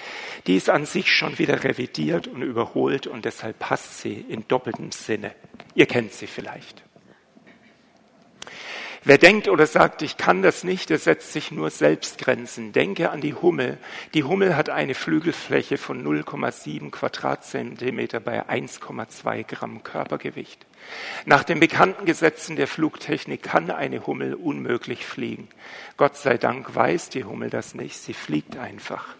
Die 0.46 0.57
ist 0.57 0.68
an 0.68 0.85
sich 0.85 1.11
schon 1.11 1.38
wieder 1.38 1.64
revidiert 1.64 2.28
und 2.28 2.42
überholt 2.42 3.07
und 3.07 3.24
deshalb 3.24 3.59
passt 3.59 4.00
sie 4.00 4.26
in 4.28 4.46
doppeltem 4.46 4.92
Sinne. 4.92 5.35
Ihr 5.74 5.87
kennt 5.87 6.12
sie 6.12 6.26
vielleicht. 6.26 6.85
Wer 9.07 9.19
denkt 9.19 9.49
oder 9.49 9.67
sagt, 9.67 10.01
ich 10.01 10.17
kann 10.17 10.40
das 10.40 10.64
nicht, 10.64 10.88
der 10.88 10.99
setzt 10.99 11.35
sich 11.35 11.51
nur 11.51 11.69
Selbstgrenzen. 11.69 12.73
Denke 12.73 13.11
an 13.11 13.21
die 13.21 13.35
Hummel. 13.35 13.77
Die 14.14 14.25
Hummel 14.25 14.57
hat 14.57 14.71
eine 14.71 14.95
Flügelfläche 14.95 15.77
von 15.77 16.03
0,7 16.03 16.90
Quadratzentimeter 16.90 18.21
bei 18.21 18.49
1,2 18.49 19.45
Gramm 19.45 19.83
Körpergewicht. 19.83 20.64
Nach 21.27 21.45
den 21.45 21.61
bekannten 21.61 22.07
Gesetzen 22.07 22.57
der 22.57 22.67
Flugtechnik 22.67 23.43
kann 23.43 23.71
eine 23.71 24.07
Hummel 24.07 24.33
unmöglich 24.33 25.05
fliegen. 25.05 25.49
Gott 25.99 26.17
sei 26.17 26.38
Dank 26.38 26.75
weiß 26.75 27.11
die 27.11 27.25
Hummel 27.25 27.51
das 27.51 27.75
nicht. 27.75 27.99
Sie 27.99 28.14
fliegt 28.14 28.57
einfach. 28.57 29.17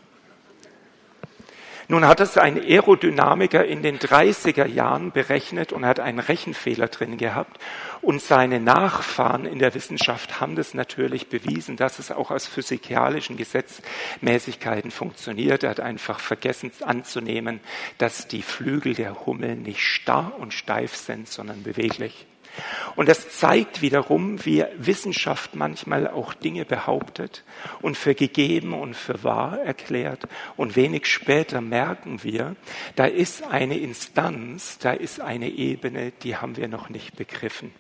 Nun 1.89 2.07
hat 2.07 2.21
es 2.21 2.39
ein 2.39 2.59
Aerodynamiker 2.59 3.65
in 3.65 3.83
den 3.83 3.99
30er 3.99 4.67
Jahren 4.67 5.13
berechnet 5.13 5.73
und 5.73 5.85
hat 5.85 6.01
einen 6.01 6.19
Rechenfehler 6.19 6.89
drin 6.89 7.19
gehabt. 7.19 7.61
Und 8.01 8.23
seine 8.23 8.61
Nachfahren 8.61 9.47
in 9.47 9.59
der 9.59 9.75
Wissenschaft 9.75 10.41
haben 10.41 10.57
das 10.57 10.75
natürlich 10.75 11.29
bewiesen, 11.29 11.77
dass 11.77 11.99
es 11.99 12.11
auch 12.11 12.31
aus 12.31 12.47
physikalischen 12.47 13.37
Gesetzmäßigkeiten 13.37 14.91
funktioniert. 14.91 15.63
Er 15.63 15.71
hat 15.71 15.81
einfach 15.81 16.21
vergessen 16.21 16.71
anzunehmen, 16.81 17.61
dass 17.99 18.29
die 18.29 18.43
Flügel 18.43 18.95
der 18.95 19.27
Hummel 19.27 19.57
nicht 19.57 19.81
starr 19.81 20.33
und 20.39 20.55
steif 20.55 20.95
sind, 20.95 21.29
sondern 21.29 21.63
beweglich. 21.63 22.27
Und 22.97 23.09
das 23.09 23.37
zeigt 23.37 23.83
wiederum, 23.83 24.45
wie 24.45 24.65
Wissenschaft 24.77 25.55
manchmal 25.55 26.09
auch 26.09 26.35
Dinge 26.35 26.65
behauptet 26.65 27.45
und 27.81 27.97
für 27.97 28.15
gegeben 28.15 28.73
und 28.73 28.95
für 28.95 29.25
wahr 29.25 29.59
erklärt. 29.61 30.29
Und 30.57 30.77
wenig 30.77 31.07
später 31.07 31.61
merken 31.61 32.23
wir, 32.23 32.57
da 32.97 33.07
ist 33.07 33.43
eine 33.45 33.79
Instanz, 33.79 34.79
da 34.79 34.93
ist 34.93 35.21
eine 35.21 35.49
Ebene, 35.49 36.13
die 36.23 36.37
haben 36.37 36.57
wir 36.57 36.69
noch 36.69 36.89
nicht 36.89 37.17
begriffen. 37.17 37.73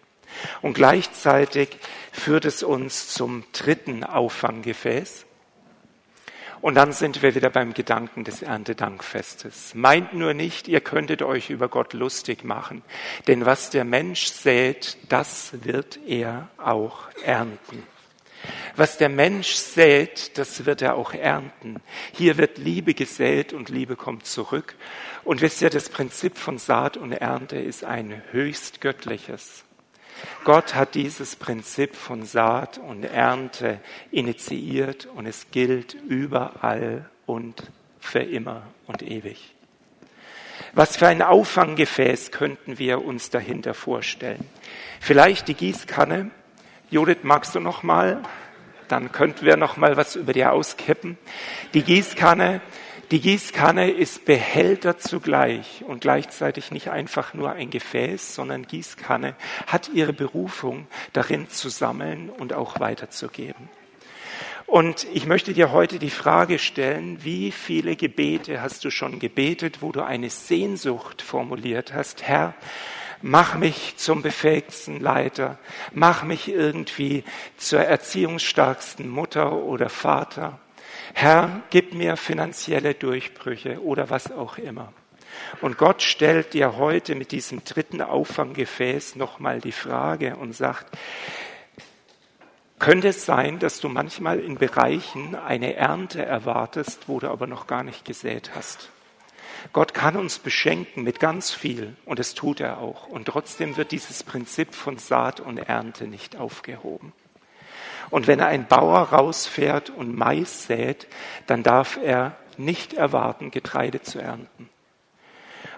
Und 0.62 0.74
gleichzeitig 0.74 1.68
führt 2.12 2.44
es 2.44 2.62
uns 2.62 3.08
zum 3.08 3.44
dritten 3.52 4.02
Auffanggefäß. 4.02 5.26
Und 6.64 6.76
dann 6.76 6.92
sind 6.92 7.20
wir 7.20 7.34
wieder 7.34 7.50
beim 7.50 7.74
Gedanken 7.74 8.24
des 8.24 8.40
Erntedankfestes. 8.40 9.74
Meint 9.74 10.14
nur 10.14 10.32
nicht, 10.32 10.66
ihr 10.66 10.80
könntet 10.80 11.20
euch 11.20 11.50
über 11.50 11.68
Gott 11.68 11.92
lustig 11.92 12.42
machen, 12.42 12.80
denn 13.26 13.44
was 13.44 13.68
der 13.68 13.84
Mensch 13.84 14.28
sät, 14.28 14.96
das 15.10 15.50
wird 15.64 15.98
er 16.06 16.48
auch 16.56 17.10
ernten. 17.22 17.82
Was 18.76 18.96
der 18.96 19.10
Mensch 19.10 19.52
sät, 19.52 20.38
das 20.38 20.64
wird 20.64 20.80
er 20.80 20.94
auch 20.94 21.12
ernten. 21.12 21.82
Hier 22.14 22.38
wird 22.38 22.56
Liebe 22.56 22.94
gesät 22.94 23.52
und 23.52 23.68
Liebe 23.68 23.94
kommt 23.94 24.24
zurück. 24.24 24.74
Und 25.22 25.42
wisst 25.42 25.60
ihr, 25.60 25.68
das 25.68 25.90
Prinzip 25.90 26.38
von 26.38 26.56
Saat 26.56 26.96
und 26.96 27.12
Ernte 27.12 27.58
ist 27.58 27.84
ein 27.84 28.22
höchst 28.30 28.80
göttliches. 28.80 29.66
Gott 30.44 30.74
hat 30.74 30.94
dieses 30.94 31.36
Prinzip 31.36 31.96
von 31.96 32.24
Saat 32.24 32.78
und 32.78 33.04
Ernte 33.04 33.80
initiiert 34.10 35.06
und 35.06 35.26
es 35.26 35.50
gilt 35.50 35.94
überall 35.94 37.08
und 37.26 37.70
für 38.00 38.20
immer 38.20 38.62
und 38.86 39.02
ewig. 39.02 39.54
Was 40.72 40.96
für 40.96 41.06
ein 41.06 41.22
Auffanggefäß 41.22 42.30
könnten 42.30 42.78
wir 42.78 43.04
uns 43.04 43.30
dahinter 43.30 43.74
vorstellen? 43.74 44.44
Vielleicht 45.00 45.48
die 45.48 45.54
Gießkanne. 45.54 46.30
Judith, 46.90 47.18
magst 47.22 47.54
du 47.54 47.60
noch 47.60 47.82
mal? 47.82 48.20
Dann 48.88 49.12
könnten 49.12 49.46
wir 49.46 49.56
noch 49.56 49.76
mal 49.76 49.96
was 49.96 50.16
über 50.16 50.32
dir 50.32 50.52
auskippen. 50.52 51.16
Die 51.74 51.82
Gießkanne 51.82 52.60
die 53.10 53.20
Gießkanne 53.20 53.90
ist 53.90 54.24
Behälter 54.24 54.98
zugleich 54.98 55.84
und 55.86 56.00
gleichzeitig 56.00 56.70
nicht 56.70 56.88
einfach 56.90 57.34
nur 57.34 57.52
ein 57.52 57.70
Gefäß, 57.70 58.34
sondern 58.34 58.66
Gießkanne 58.66 59.34
hat 59.66 59.90
ihre 59.92 60.12
Berufung 60.12 60.86
darin 61.12 61.48
zu 61.48 61.68
sammeln 61.68 62.30
und 62.30 62.52
auch 62.52 62.80
weiterzugeben. 62.80 63.68
Und 64.66 65.06
ich 65.12 65.26
möchte 65.26 65.52
dir 65.52 65.72
heute 65.72 65.98
die 65.98 66.10
Frage 66.10 66.58
stellen, 66.58 67.22
wie 67.22 67.52
viele 67.52 67.96
Gebete 67.96 68.62
hast 68.62 68.84
du 68.84 68.90
schon 68.90 69.18
gebetet, 69.18 69.82
wo 69.82 69.92
du 69.92 70.02
eine 70.02 70.30
Sehnsucht 70.30 71.20
formuliert 71.20 71.92
hast, 71.92 72.22
Herr, 72.22 72.54
mach 73.20 73.56
mich 73.56 73.96
zum 73.96 74.22
befähigsten 74.22 75.00
Leiter, 75.00 75.58
mach 75.92 76.24
mich 76.24 76.48
irgendwie 76.48 77.24
zur 77.56 77.80
erziehungsstarksten 77.80 79.08
Mutter 79.08 79.52
oder 79.52 79.88
Vater, 79.88 80.58
Herr, 81.16 81.62
gib 81.70 81.94
mir 81.94 82.16
finanzielle 82.16 82.92
Durchbrüche 82.94 83.80
oder 83.82 84.10
was 84.10 84.32
auch 84.32 84.58
immer. 84.58 84.92
Und 85.60 85.78
Gott 85.78 86.02
stellt 86.02 86.54
dir 86.54 86.76
heute 86.76 87.14
mit 87.14 87.30
diesem 87.30 87.64
dritten 87.64 88.02
Auffanggefäß 88.02 89.14
nochmal 89.14 89.60
die 89.60 89.72
Frage 89.72 90.36
und 90.36 90.54
sagt, 90.54 90.98
könnte 92.80 93.08
es 93.08 93.24
sein, 93.24 93.60
dass 93.60 93.80
du 93.80 93.88
manchmal 93.88 94.40
in 94.40 94.58
Bereichen 94.58 95.36
eine 95.36 95.74
Ernte 95.74 96.24
erwartest, 96.24 97.08
wo 97.08 97.20
du 97.20 97.30
aber 97.30 97.46
noch 97.46 97.68
gar 97.68 97.84
nicht 97.84 98.04
gesät 98.04 98.50
hast? 98.54 98.90
Gott 99.72 99.94
kann 99.94 100.16
uns 100.16 100.40
beschenken 100.40 101.04
mit 101.04 101.20
ganz 101.20 101.52
viel 101.52 101.96
und 102.04 102.18
das 102.18 102.34
tut 102.34 102.60
er 102.60 102.78
auch. 102.78 103.06
Und 103.06 103.26
trotzdem 103.26 103.76
wird 103.76 103.92
dieses 103.92 104.24
Prinzip 104.24 104.74
von 104.74 104.98
Saat 104.98 105.40
und 105.40 105.58
Ernte 105.58 106.06
nicht 106.08 106.36
aufgehoben. 106.36 107.12
Und 108.10 108.26
wenn 108.26 108.40
ein 108.40 108.66
Bauer 108.66 109.00
rausfährt 109.00 109.90
und 109.90 110.16
Mais 110.16 110.66
sät, 110.66 111.06
dann 111.46 111.62
darf 111.62 111.98
er 112.02 112.36
nicht 112.56 112.94
erwarten, 112.94 113.50
Getreide 113.50 114.02
zu 114.02 114.18
ernten. 114.18 114.68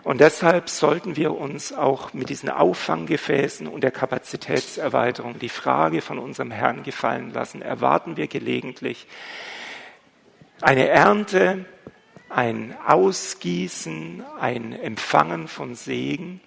Und 0.07 0.21
deshalb 0.21 0.69
sollten 0.69 1.17
wir 1.17 1.37
uns 1.37 1.73
auch 1.73 2.13
mit 2.15 2.29
diesen 2.29 2.49
Auffanggefäßen 2.49 3.67
und 3.67 3.81
der 3.83 3.91
Kapazitätserweiterung 3.91 5.41
die 5.41 5.49
Frage 5.49 6.01
von 6.01 6.21
unserem 6.21 6.53
Herrn 6.53 6.85
gefallen 6.85 7.33
lassen. 7.33 7.61
Erwarten 7.61 8.17
wir 8.17 8.29
gelegentlich 8.29 9.09
eine 10.61 10.87
Ernte, 10.87 11.65
ein 12.29 12.77
Ausgießen, 12.87 14.25
ein 14.39 14.73
Empfangen 14.73 15.49
von 15.49 15.75
Segen, 15.75 16.41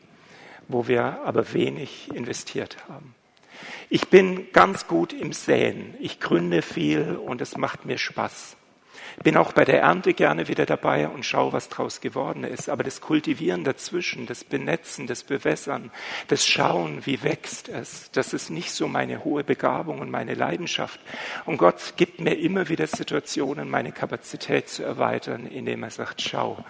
wo 0.69 0.87
wir 0.87 1.19
aber 1.25 1.53
wenig 1.53 2.15
investiert 2.15 2.77
haben. 2.87 3.13
Ich 3.91 4.09
bin 4.09 4.51
ganz 4.53 4.85
gut 4.85 5.13
im 5.13 5.33
Säen. 5.33 5.95
Ich 5.99 6.19
gründe 6.19 6.61
viel 6.61 7.15
und 7.15 7.41
es 7.41 7.57
macht 7.57 7.85
mir 7.85 7.97
Spaß. 7.97 8.55
Bin 9.23 9.35
auch 9.35 9.51
bei 9.51 9.65
der 9.65 9.81
Ernte 9.81 10.13
gerne 10.13 10.47
wieder 10.47 10.67
dabei 10.67 11.09
und 11.09 11.25
schaue, 11.25 11.53
was 11.53 11.69
draus 11.69 11.99
geworden 11.99 12.43
ist. 12.43 12.69
Aber 12.69 12.83
das 12.83 13.01
Kultivieren 13.01 13.63
dazwischen, 13.63 14.27
das 14.27 14.43
Benetzen, 14.43 15.07
das 15.07 15.23
Bewässern, 15.23 15.89
das 16.27 16.45
Schauen, 16.45 17.03
wie 17.07 17.23
wächst 17.23 17.67
es, 17.67 18.11
das 18.11 18.33
ist 18.33 18.51
nicht 18.51 18.71
so 18.71 18.87
meine 18.87 19.23
hohe 19.23 19.43
Begabung 19.43 19.99
und 19.99 20.11
meine 20.11 20.35
Leidenschaft. 20.35 20.99
Und 21.45 21.57
Gott 21.57 21.95
gibt 21.97 22.21
mir 22.21 22.37
immer 22.37 22.69
wieder 22.69 22.85
Situationen, 22.85 23.71
meine 23.71 23.91
Kapazität 23.91 24.69
zu 24.69 24.83
erweitern, 24.83 25.47
indem 25.47 25.81
er 25.81 25.89
sagt, 25.89 26.21
schau, 26.21 26.63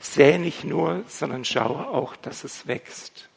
säe 0.00 0.38
nicht 0.38 0.64
nur, 0.64 1.04
sondern 1.08 1.44
schau 1.44 1.76
auch, 1.76 2.16
dass 2.16 2.42
es 2.42 2.66
wächst. 2.66 3.28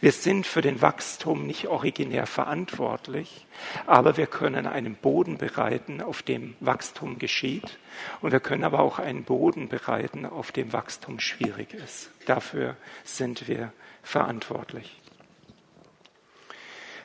Wir 0.00 0.12
sind 0.12 0.46
für 0.46 0.60
den 0.60 0.80
Wachstum 0.82 1.46
nicht 1.46 1.66
originär 1.66 2.26
verantwortlich, 2.26 3.46
aber 3.86 4.16
wir 4.16 4.26
können 4.26 4.66
einen 4.66 4.94
Boden 4.94 5.38
bereiten, 5.38 6.00
auf 6.00 6.22
dem 6.22 6.54
Wachstum 6.60 7.18
geschieht. 7.18 7.78
Und 8.20 8.32
wir 8.32 8.40
können 8.40 8.64
aber 8.64 8.80
auch 8.80 8.98
einen 8.98 9.24
Boden 9.24 9.68
bereiten, 9.68 10.26
auf 10.26 10.52
dem 10.52 10.72
Wachstum 10.72 11.20
schwierig 11.20 11.74
ist. 11.74 12.10
Dafür 12.26 12.76
sind 13.04 13.48
wir 13.48 13.72
verantwortlich. 14.02 15.00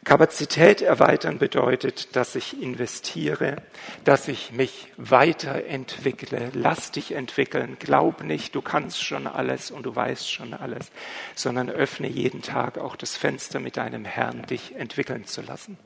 Kapazität 0.03 0.81
erweitern 0.81 1.37
bedeutet, 1.37 2.15
dass 2.15 2.35
ich 2.35 2.61
investiere, 2.61 3.57
dass 4.03 4.27
ich 4.27 4.51
mich 4.51 4.87
weiterentwickle. 4.97 6.51
Lass 6.53 6.91
dich 6.91 7.13
entwickeln. 7.13 7.77
Glaub 7.79 8.23
nicht, 8.23 8.55
du 8.55 8.61
kannst 8.61 9.03
schon 9.03 9.27
alles 9.27 9.71
und 9.71 9.85
du 9.85 9.95
weißt 9.95 10.31
schon 10.31 10.53
alles, 10.53 10.91
sondern 11.35 11.69
öffne 11.69 12.07
jeden 12.07 12.41
Tag 12.41 12.77
auch 12.77 12.95
das 12.95 13.15
Fenster 13.15 13.59
mit 13.59 13.77
deinem 13.77 14.05
Herrn, 14.05 14.43
dich 14.43 14.75
entwickeln 14.75 15.25
zu 15.25 15.41
lassen 15.41 15.77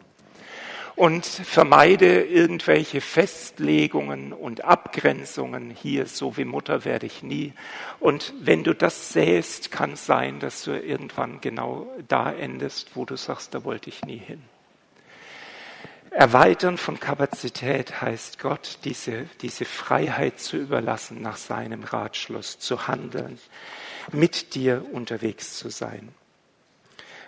und 0.98 1.28
vermeide 1.28 2.24
irgendwelche 2.24 3.02
Festlegungen 3.02 4.34
und 4.34 4.66
Abgrenzungen 4.66 5.70
hier, 5.70 6.08
so 6.08 6.38
wie 6.38 6.44
Mutter 6.44 6.86
werde 6.86 7.06
ich 7.06 7.22
nie. 7.22 7.54
Und 8.00 8.34
wenn 8.42 8.64
du 8.64 8.74
das 8.74 9.14
sähst, 9.14 9.70
kann 9.70 9.94
es 9.94 10.08
sein, 10.08 10.40
dass 10.40 10.64
du 10.64 10.72
irgendwann 10.72 11.40
genau 11.40 11.88
da 12.08 12.34
endest, 12.34 12.96
wo 12.96 13.06
du 13.06 13.16
sagst, 13.16 13.54
da 13.54 13.64
wollte 13.64 13.90
ich 13.92 14.04
nie 14.06 14.18
hin. 14.18 14.42
Erweitern 16.10 16.80
von 16.80 17.00
Kapazität 17.00 18.02
heißt 18.02 18.40
Gott, 18.40 18.80
diese, 18.84 19.28
diese 19.42 19.66
Freiheit 19.66 20.40
zu 20.40 20.58
überlassen, 20.58 21.22
nach 21.22 21.38
seinem 21.38 21.84
Ratschluss 21.84 22.58
zu 22.58 22.88
handeln, 22.88 23.38
mit 24.12 24.56
dir 24.56 24.84
unterwegs 24.92 25.60
zu 25.60 25.70
sein. 25.70 26.10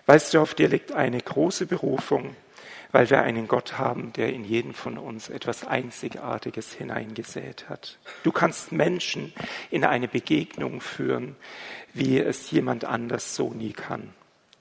Weißt 0.08 0.34
du, 0.34 0.42
auf 0.42 0.56
dir 0.56 0.70
liegt 0.70 0.92
eine 0.92 1.22
große 1.22 1.68
Berufung, 1.68 2.36
weil 2.92 3.10
wir 3.10 3.22
einen 3.22 3.48
Gott 3.48 3.78
haben, 3.78 4.14
der 4.14 4.34
in 4.34 4.44
jeden 4.44 4.74
von 4.74 4.98
uns 4.98 5.30
etwas 5.30 5.66
Einzigartiges 5.66 6.74
hineingesät 6.74 7.70
hat. 7.70 8.00
Du 8.24 8.32
kannst 8.32 8.72
Menschen 8.72 9.34
in 9.70 9.84
eine 9.84 10.08
Begegnung 10.08 10.82
führen, 10.82 11.36
wie 11.94 12.20
es 12.20 12.52
jemand 12.52 12.86
anders 12.86 13.36
so 13.36 13.52
nie 13.52 13.74
kann. 13.74 14.14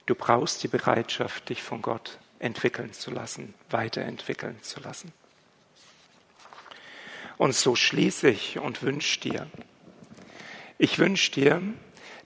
Du 0.05 0.15
brauchst 0.15 0.63
die 0.63 0.67
Bereitschaft, 0.67 1.49
dich 1.49 1.61
von 1.61 1.81
Gott 1.81 2.19
entwickeln 2.39 2.93
zu 2.93 3.11
lassen, 3.11 3.53
weiterentwickeln 3.69 4.61
zu 4.61 4.79
lassen. 4.79 5.11
Und 7.37 7.55
so 7.55 7.75
schließe 7.75 8.29
ich 8.29 8.59
und 8.59 8.83
wünsche 8.83 9.19
dir, 9.21 9.47
ich 10.77 10.99
wünsche 10.99 11.31
dir, 11.31 11.61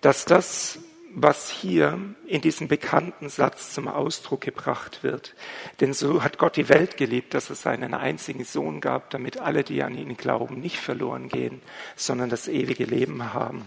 dass 0.02 0.26
das, 0.26 0.80
was 1.16 1.50
hier 1.50 2.00
in 2.26 2.42
diesem 2.42 2.68
bekannten 2.68 3.30
Satz 3.30 3.74
zum 3.74 3.88
Ausdruck 3.88 4.42
gebracht 4.42 5.04
wird. 5.04 5.36
Denn 5.80 5.94
so 5.94 6.24
hat 6.24 6.40
Gott 6.40 6.58
die 6.58 6.70
Welt 6.70 6.98
geliebt, 6.98 7.36
dass 7.36 7.52
es 7.52 7.62
seinen 7.62 7.94
einzigen 7.94 8.44
Sohn 8.46 8.82
gab, 8.82 9.12
damit 9.12 9.40
alle, 9.40 9.64
die 9.64 9.84
an 9.84 9.96
ihn 9.96 10.18
glauben, 10.18 10.60
nicht 10.60 10.78
verloren 10.78 11.30
gehen, 11.30 11.62
sondern 11.96 12.30
das 12.30 12.48
ewige 12.48 12.86
Leben 12.86 13.34
haben. 13.34 13.66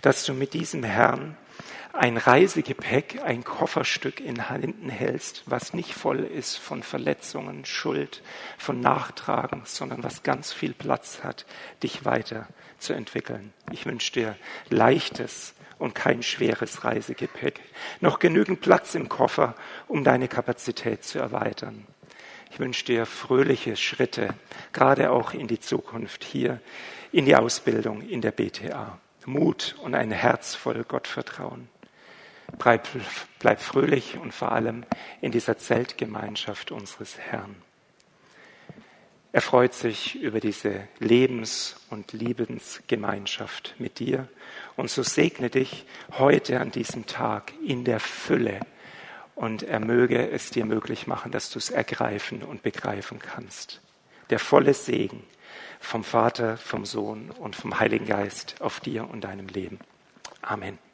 Dass 0.00 0.24
du 0.24 0.32
mit 0.32 0.54
diesem 0.54 0.84
Herrn 0.84 1.36
ein 1.92 2.16
Reisegepäck, 2.16 3.22
ein 3.24 3.44
Kofferstück 3.44 4.20
in 4.20 4.48
Händen 4.48 4.88
hältst, 4.88 5.42
was 5.46 5.74
nicht 5.74 5.94
voll 5.94 6.20
ist 6.20 6.56
von 6.56 6.82
Verletzungen, 6.82 7.64
Schuld, 7.64 8.22
von 8.58 8.80
Nachtragen, 8.80 9.62
sondern 9.64 10.02
was 10.02 10.22
ganz 10.22 10.52
viel 10.52 10.72
Platz 10.72 11.20
hat, 11.22 11.46
dich 11.82 12.04
weiter 12.04 12.48
zu 12.78 12.92
entwickeln. 12.92 13.52
Ich 13.72 13.86
wünsche 13.86 14.12
dir 14.12 14.36
leichtes, 14.68 15.54
und 15.78 15.94
kein 15.94 16.22
schweres 16.22 16.84
Reisegepäck. 16.84 17.60
Noch 18.00 18.18
genügend 18.18 18.60
Platz 18.60 18.94
im 18.94 19.08
Koffer, 19.08 19.54
um 19.88 20.04
deine 20.04 20.28
Kapazität 20.28 21.04
zu 21.04 21.18
erweitern. 21.18 21.86
Ich 22.50 22.58
wünsche 22.58 22.84
dir 22.84 23.06
fröhliche 23.06 23.76
Schritte, 23.76 24.30
gerade 24.72 25.10
auch 25.10 25.34
in 25.34 25.46
die 25.46 25.60
Zukunft 25.60 26.24
hier, 26.24 26.60
in 27.12 27.26
die 27.26 27.36
Ausbildung 27.36 28.00
in 28.00 28.20
der 28.20 28.30
BTA. 28.30 28.98
Mut 29.26 29.74
und 29.82 29.94
ein 29.94 30.12
Herz 30.12 30.54
voll 30.54 30.84
Gottvertrauen. 30.84 31.68
Bleib, 32.58 32.88
bleib 33.40 33.60
fröhlich 33.60 34.16
und 34.18 34.32
vor 34.32 34.52
allem 34.52 34.84
in 35.20 35.32
dieser 35.32 35.58
Zeltgemeinschaft 35.58 36.70
unseres 36.70 37.18
Herrn. 37.18 37.56
Er 39.36 39.42
freut 39.42 39.74
sich 39.74 40.14
über 40.14 40.40
diese 40.40 40.88
Lebens- 40.98 41.76
und 41.90 42.14
Liebensgemeinschaft 42.14 43.74
mit 43.76 43.98
dir. 43.98 44.28
Und 44.76 44.88
so 44.88 45.02
segne 45.02 45.50
dich 45.50 45.84
heute 46.12 46.58
an 46.58 46.70
diesem 46.70 47.04
Tag 47.04 47.52
in 47.62 47.84
der 47.84 48.00
Fülle. 48.00 48.60
Und 49.34 49.62
er 49.62 49.78
möge 49.78 50.30
es 50.30 50.48
dir 50.48 50.64
möglich 50.64 51.06
machen, 51.06 51.32
dass 51.32 51.50
du 51.50 51.58
es 51.58 51.68
ergreifen 51.68 52.42
und 52.42 52.62
begreifen 52.62 53.18
kannst. 53.18 53.82
Der 54.30 54.38
volle 54.38 54.72
Segen 54.72 55.22
vom 55.80 56.02
Vater, 56.02 56.56
vom 56.56 56.86
Sohn 56.86 57.30
und 57.30 57.56
vom 57.56 57.78
Heiligen 57.78 58.06
Geist 58.06 58.54
auf 58.60 58.80
dir 58.80 59.06
und 59.06 59.24
deinem 59.24 59.48
Leben. 59.48 59.80
Amen. 60.40 60.85